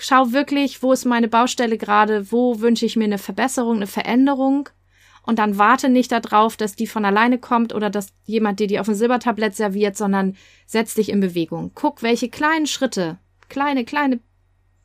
schau 0.00 0.32
wirklich, 0.32 0.82
wo 0.82 0.92
ist 0.92 1.04
meine 1.04 1.28
Baustelle 1.28 1.78
gerade, 1.78 2.30
wo 2.32 2.60
wünsche 2.60 2.86
ich 2.86 2.96
mir 2.96 3.04
eine 3.04 3.18
Verbesserung, 3.18 3.76
eine 3.76 3.86
Veränderung 3.86 4.68
und 5.22 5.38
dann 5.38 5.58
warte 5.58 5.88
nicht 5.88 6.10
darauf, 6.10 6.56
dass 6.56 6.74
die 6.74 6.86
von 6.86 7.04
alleine 7.04 7.38
kommt 7.38 7.74
oder 7.74 7.90
dass 7.90 8.14
jemand 8.24 8.60
dir 8.60 8.66
die 8.66 8.80
auf 8.80 8.88
ein 8.88 8.94
Silbertablett 8.94 9.54
serviert, 9.54 9.96
sondern 9.96 10.36
setz 10.66 10.94
dich 10.94 11.10
in 11.10 11.20
Bewegung. 11.20 11.72
Guck, 11.74 12.02
welche 12.02 12.28
kleinen 12.28 12.66
Schritte, 12.66 13.18
kleine, 13.48 13.84
kleine, 13.84 14.20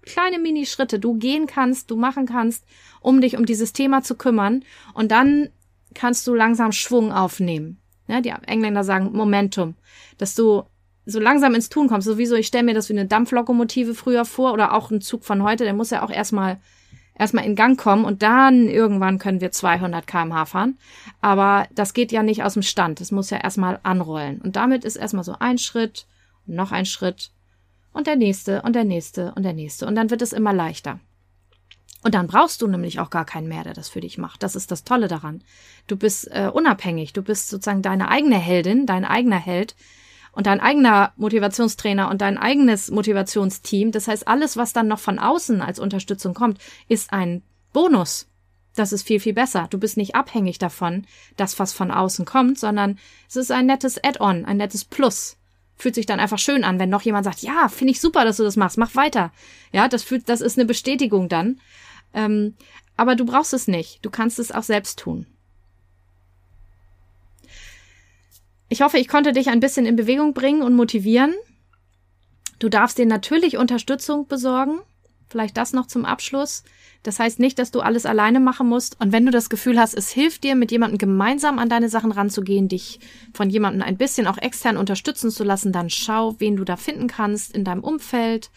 kleine 0.02 0.40
Minischritte 0.40 1.00
du 1.00 1.14
gehen 1.14 1.48
kannst, 1.48 1.92
du 1.92 1.96
machen 1.96 2.26
kannst, 2.26 2.66
um 3.00 3.22
dich 3.22 3.38
um 3.38 3.46
dieses 3.46 3.74
Thema 3.74 4.04
zu 4.04 4.16
kümmern 4.16 4.66
und 4.94 5.12
dann 5.12 5.50
kannst 5.94 6.28
du 6.28 6.34
langsam 6.34 6.72
Schwung 6.72 7.12
aufnehmen. 7.12 7.80
Ja, 8.08 8.20
die 8.20 8.34
Engländer 8.48 8.84
sagen 8.84 9.12
Momentum, 9.14 9.76
dass 10.18 10.36
du 10.36 10.64
so 11.06 11.20
langsam 11.20 11.56
ins 11.56 11.70
Tun 11.70 11.88
kommst. 11.88 12.08
Sowieso, 12.08 12.36
ich 12.36 12.48
stelle 12.48 12.64
mir 12.64 12.74
das 12.74 12.90
wie 12.90 12.94
eine 12.94 13.06
Dampflokomotive 13.06 13.96
früher 13.96 14.26
vor 14.26 14.54
oder 14.54 14.74
auch 14.74 14.92
ein 14.92 15.02
Zug 15.02 15.26
von 15.26 15.44
heute, 15.44 15.64
der 15.64 15.74
muss 15.74 15.90
ja 15.90 16.04
auch 16.04 16.12
erstmal 16.12 16.60
erstmal 17.16 17.46
in 17.46 17.56
Gang 17.56 17.80
kommen 17.80 18.06
und 18.06 18.24
dann 18.24 18.68
irgendwann 18.68 19.20
können 19.20 19.42
wir 19.42 19.52
200 19.52 20.08
kmh 20.08 20.46
fahren. 20.46 20.78
Aber 21.22 21.68
das 21.74 21.94
geht 21.94 22.12
ja 22.12 22.24
nicht 22.24 22.44
aus 22.44 22.54
dem 22.54 22.64
Stand. 22.64 23.02
Das 23.02 23.12
muss 23.12 23.30
ja 23.30 23.38
erstmal 23.38 23.80
anrollen. 23.84 24.42
Und 24.42 24.56
damit 24.56 24.84
ist 24.84 24.96
erstmal 24.96 25.24
so 25.24 25.36
ein 25.40 25.58
Schritt, 25.58 26.08
noch 26.46 26.72
ein 26.72 26.86
Schritt 26.86 27.32
und 27.92 28.08
der 28.08 28.16
nächste 28.16 28.62
und 28.64 28.76
der 28.76 28.84
nächste 28.84 29.34
und 29.36 29.44
der 29.44 29.54
nächste. 29.54 29.86
Und 29.86 29.96
dann 29.96 30.10
wird 30.10 30.22
es 30.22 30.34
immer 30.34 30.54
leichter. 30.54 31.00
Und 32.04 32.16
dann 32.16 32.28
brauchst 32.28 32.62
du 32.62 32.68
nämlich 32.68 33.00
auch 33.00 33.10
gar 33.10 33.26
keinen 33.26 33.48
mehr, 33.48 33.64
der 33.64 33.74
das 33.74 33.88
für 33.88 34.02
dich 34.02 34.18
macht. 34.18 34.44
Das 34.44 34.58
ist 34.58 34.72
das 34.72 34.84
Tolle 34.84 35.08
daran. 35.08 35.42
Du 35.88 35.96
bist 35.96 36.28
äh, 36.32 36.50
unabhängig. 36.52 37.14
Du 37.14 37.22
bist 37.22 37.50
sozusagen 37.50 37.82
deine 37.82 38.10
eigene 38.10 38.38
Heldin, 38.38 38.86
dein 38.86 39.06
eigener 39.06 39.38
Held 39.38 39.76
und 40.34 40.48
dein 40.48 40.60
eigener 40.60 41.14
Motivationstrainer 41.16 42.10
und 42.10 42.22
dein 42.22 42.38
eigenes 42.38 42.92
Motivationsteam. 42.92 43.92
Das 43.92 44.08
heißt, 44.08 44.28
alles, 44.28 44.58
was 44.58 44.74
dann 44.74 44.88
noch 44.88 45.00
von 45.00 45.20
außen 45.20 45.62
als 45.62 45.80
Unterstützung 45.80 46.34
kommt, 46.34 46.60
ist 46.90 47.14
ein 47.14 47.44
Bonus. 47.72 48.28
Das 48.76 48.92
ist 48.92 49.06
viel, 49.06 49.20
viel 49.20 49.34
besser. 49.34 49.68
Du 49.70 49.78
bist 49.78 49.98
nicht 49.98 50.16
abhängig 50.16 50.58
davon, 50.58 51.06
dass 51.38 51.60
was 51.60 51.74
von 51.74 51.92
außen 51.92 52.26
kommt, 52.26 52.60
sondern 52.60 52.98
es 53.30 53.36
ist 53.36 53.52
ein 53.52 53.68
nettes 53.68 54.04
Add-on, 54.04 54.46
ein 54.46 54.58
nettes 54.58 54.84
Plus. 54.84 55.38
Fühlt 55.76 55.96
sich 55.96 56.08
dann 56.08 56.20
einfach 56.20 56.40
schön 56.40 56.64
an, 56.64 56.80
wenn 56.80 56.90
noch 56.90 57.04
jemand 57.04 57.26
sagt, 57.26 57.42
ja, 57.42 57.68
finde 57.68 57.92
ich 57.92 58.02
super, 58.02 58.26
dass 58.26 58.38
du 58.38 58.44
das 58.44 58.56
machst, 58.56 58.78
mach 58.78 58.96
weiter. 58.96 59.32
Ja, 59.72 59.88
das 59.88 60.04
fühlt, 60.04 60.28
das 60.30 60.42
ist 60.42 60.58
eine 60.58 60.66
Bestätigung 60.66 61.30
dann. 61.30 61.60
Ähm, 62.14 62.56
aber 62.98 63.16
du 63.16 63.26
brauchst 63.26 63.54
es 63.54 63.68
nicht. 63.68 64.04
Du 64.04 64.10
kannst 64.10 64.40
es 64.40 64.52
auch 64.52 64.64
selbst 64.64 65.00
tun. 65.00 65.28
Ich 68.74 68.82
hoffe, 68.82 68.98
ich 68.98 69.08
konnte 69.08 69.34
dich 69.34 69.50
ein 69.50 69.60
bisschen 69.60 69.86
in 69.86 69.96
Bewegung 69.96 70.34
bringen 70.34 70.64
und 70.64 70.74
motivieren. 70.74 71.36
Du 72.58 72.70
darfst 72.70 72.98
dir 72.98 73.06
natürlich 73.06 73.58
Unterstützung 73.58 74.26
besorgen. 74.28 74.80
Vielleicht 75.30 75.58
das 75.58 75.74
noch 75.74 75.86
zum 75.86 76.06
Abschluss. 76.06 76.64
Das 77.04 77.20
heißt 77.20 77.40
nicht, 77.40 77.60
dass 77.60 77.70
du 77.70 77.82
alles 77.82 78.08
alleine 78.08 78.40
machen 78.40 78.68
musst. 78.68 79.00
Und 79.00 79.12
wenn 79.12 79.28
du 79.28 79.32
das 79.32 79.52
Gefühl 79.52 79.80
hast, 79.80 79.94
es 79.94 80.10
hilft 80.10 80.44
dir, 80.44 80.56
mit 80.56 80.72
jemandem 80.72 80.98
gemeinsam 80.98 81.60
an 81.60 81.70
deine 81.70 81.88
Sachen 81.88 82.12
ranzugehen, 82.12 82.68
dich 82.68 83.00
von 83.32 83.52
jemandem 83.52 83.84
ein 83.84 83.98
bisschen 83.98 84.26
auch 84.26 84.40
extern 84.40 84.78
unterstützen 84.78 85.30
zu 85.30 85.44
lassen, 85.44 85.72
dann 85.72 85.92
schau, 85.92 86.40
wen 86.40 86.56
du 86.56 86.64
da 86.64 86.76
finden 86.76 87.06
kannst 87.06 87.54
in 87.54 87.64
deinem 87.64 87.84
Umfeld. 87.84 88.50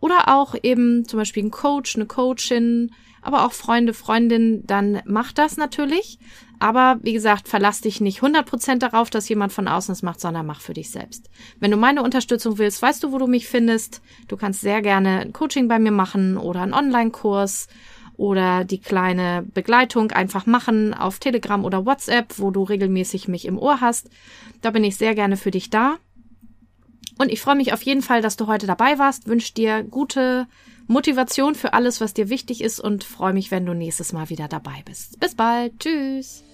Oder 0.00 0.34
auch 0.34 0.54
eben 0.62 1.04
zum 1.06 1.18
Beispiel 1.18 1.44
ein 1.44 1.50
Coach, 1.50 1.96
eine 1.96 2.06
Coachin, 2.06 2.90
aber 3.22 3.46
auch 3.46 3.52
Freunde, 3.52 3.94
Freundinnen, 3.94 4.66
dann 4.66 5.00
mach 5.06 5.32
das 5.32 5.56
natürlich. 5.56 6.18
Aber 6.58 6.98
wie 7.02 7.12
gesagt, 7.12 7.48
verlass 7.48 7.80
dich 7.80 8.00
nicht 8.00 8.20
100% 8.20 8.78
darauf, 8.78 9.10
dass 9.10 9.28
jemand 9.28 9.52
von 9.52 9.66
außen 9.66 9.92
es 9.92 10.02
macht, 10.02 10.20
sondern 10.20 10.46
mach 10.46 10.60
für 10.60 10.74
dich 10.74 10.90
selbst. 10.90 11.30
Wenn 11.58 11.70
du 11.70 11.76
meine 11.76 12.02
Unterstützung 12.02 12.58
willst, 12.58 12.82
weißt 12.82 13.02
du, 13.02 13.12
wo 13.12 13.18
du 13.18 13.26
mich 13.26 13.48
findest. 13.48 14.00
Du 14.28 14.36
kannst 14.36 14.60
sehr 14.60 14.82
gerne 14.82 15.20
ein 15.20 15.32
Coaching 15.32 15.66
bei 15.66 15.78
mir 15.78 15.90
machen 15.90 16.36
oder 16.36 16.62
einen 16.62 16.74
Online-Kurs 16.74 17.68
oder 18.16 18.64
die 18.64 18.80
kleine 18.80 19.44
Begleitung 19.54 20.12
einfach 20.12 20.46
machen 20.46 20.94
auf 20.94 21.18
Telegram 21.18 21.64
oder 21.64 21.86
WhatsApp, 21.86 22.38
wo 22.38 22.50
du 22.50 22.62
regelmäßig 22.62 23.26
mich 23.26 23.46
im 23.46 23.58
Ohr 23.58 23.80
hast. 23.80 24.10
Da 24.60 24.70
bin 24.70 24.84
ich 24.84 24.96
sehr 24.96 25.14
gerne 25.14 25.36
für 25.36 25.50
dich 25.50 25.70
da. 25.70 25.96
Und 27.18 27.30
ich 27.30 27.40
freue 27.40 27.56
mich 27.56 27.72
auf 27.72 27.82
jeden 27.82 28.02
Fall, 28.02 28.22
dass 28.22 28.36
du 28.36 28.46
heute 28.46 28.66
dabei 28.66 28.98
warst. 28.98 29.26
Wünsche 29.26 29.54
dir 29.54 29.82
gute 29.82 30.46
Motivation 30.86 31.54
für 31.54 31.72
alles, 31.72 32.00
was 32.00 32.14
dir 32.14 32.28
wichtig 32.28 32.62
ist 32.62 32.80
und 32.80 33.04
freue 33.04 33.32
mich, 33.32 33.50
wenn 33.50 33.66
du 33.66 33.74
nächstes 33.74 34.12
Mal 34.12 34.30
wieder 34.30 34.48
dabei 34.48 34.82
bist. 34.84 35.20
Bis 35.20 35.34
bald. 35.34 35.78
Tschüss. 35.78 36.44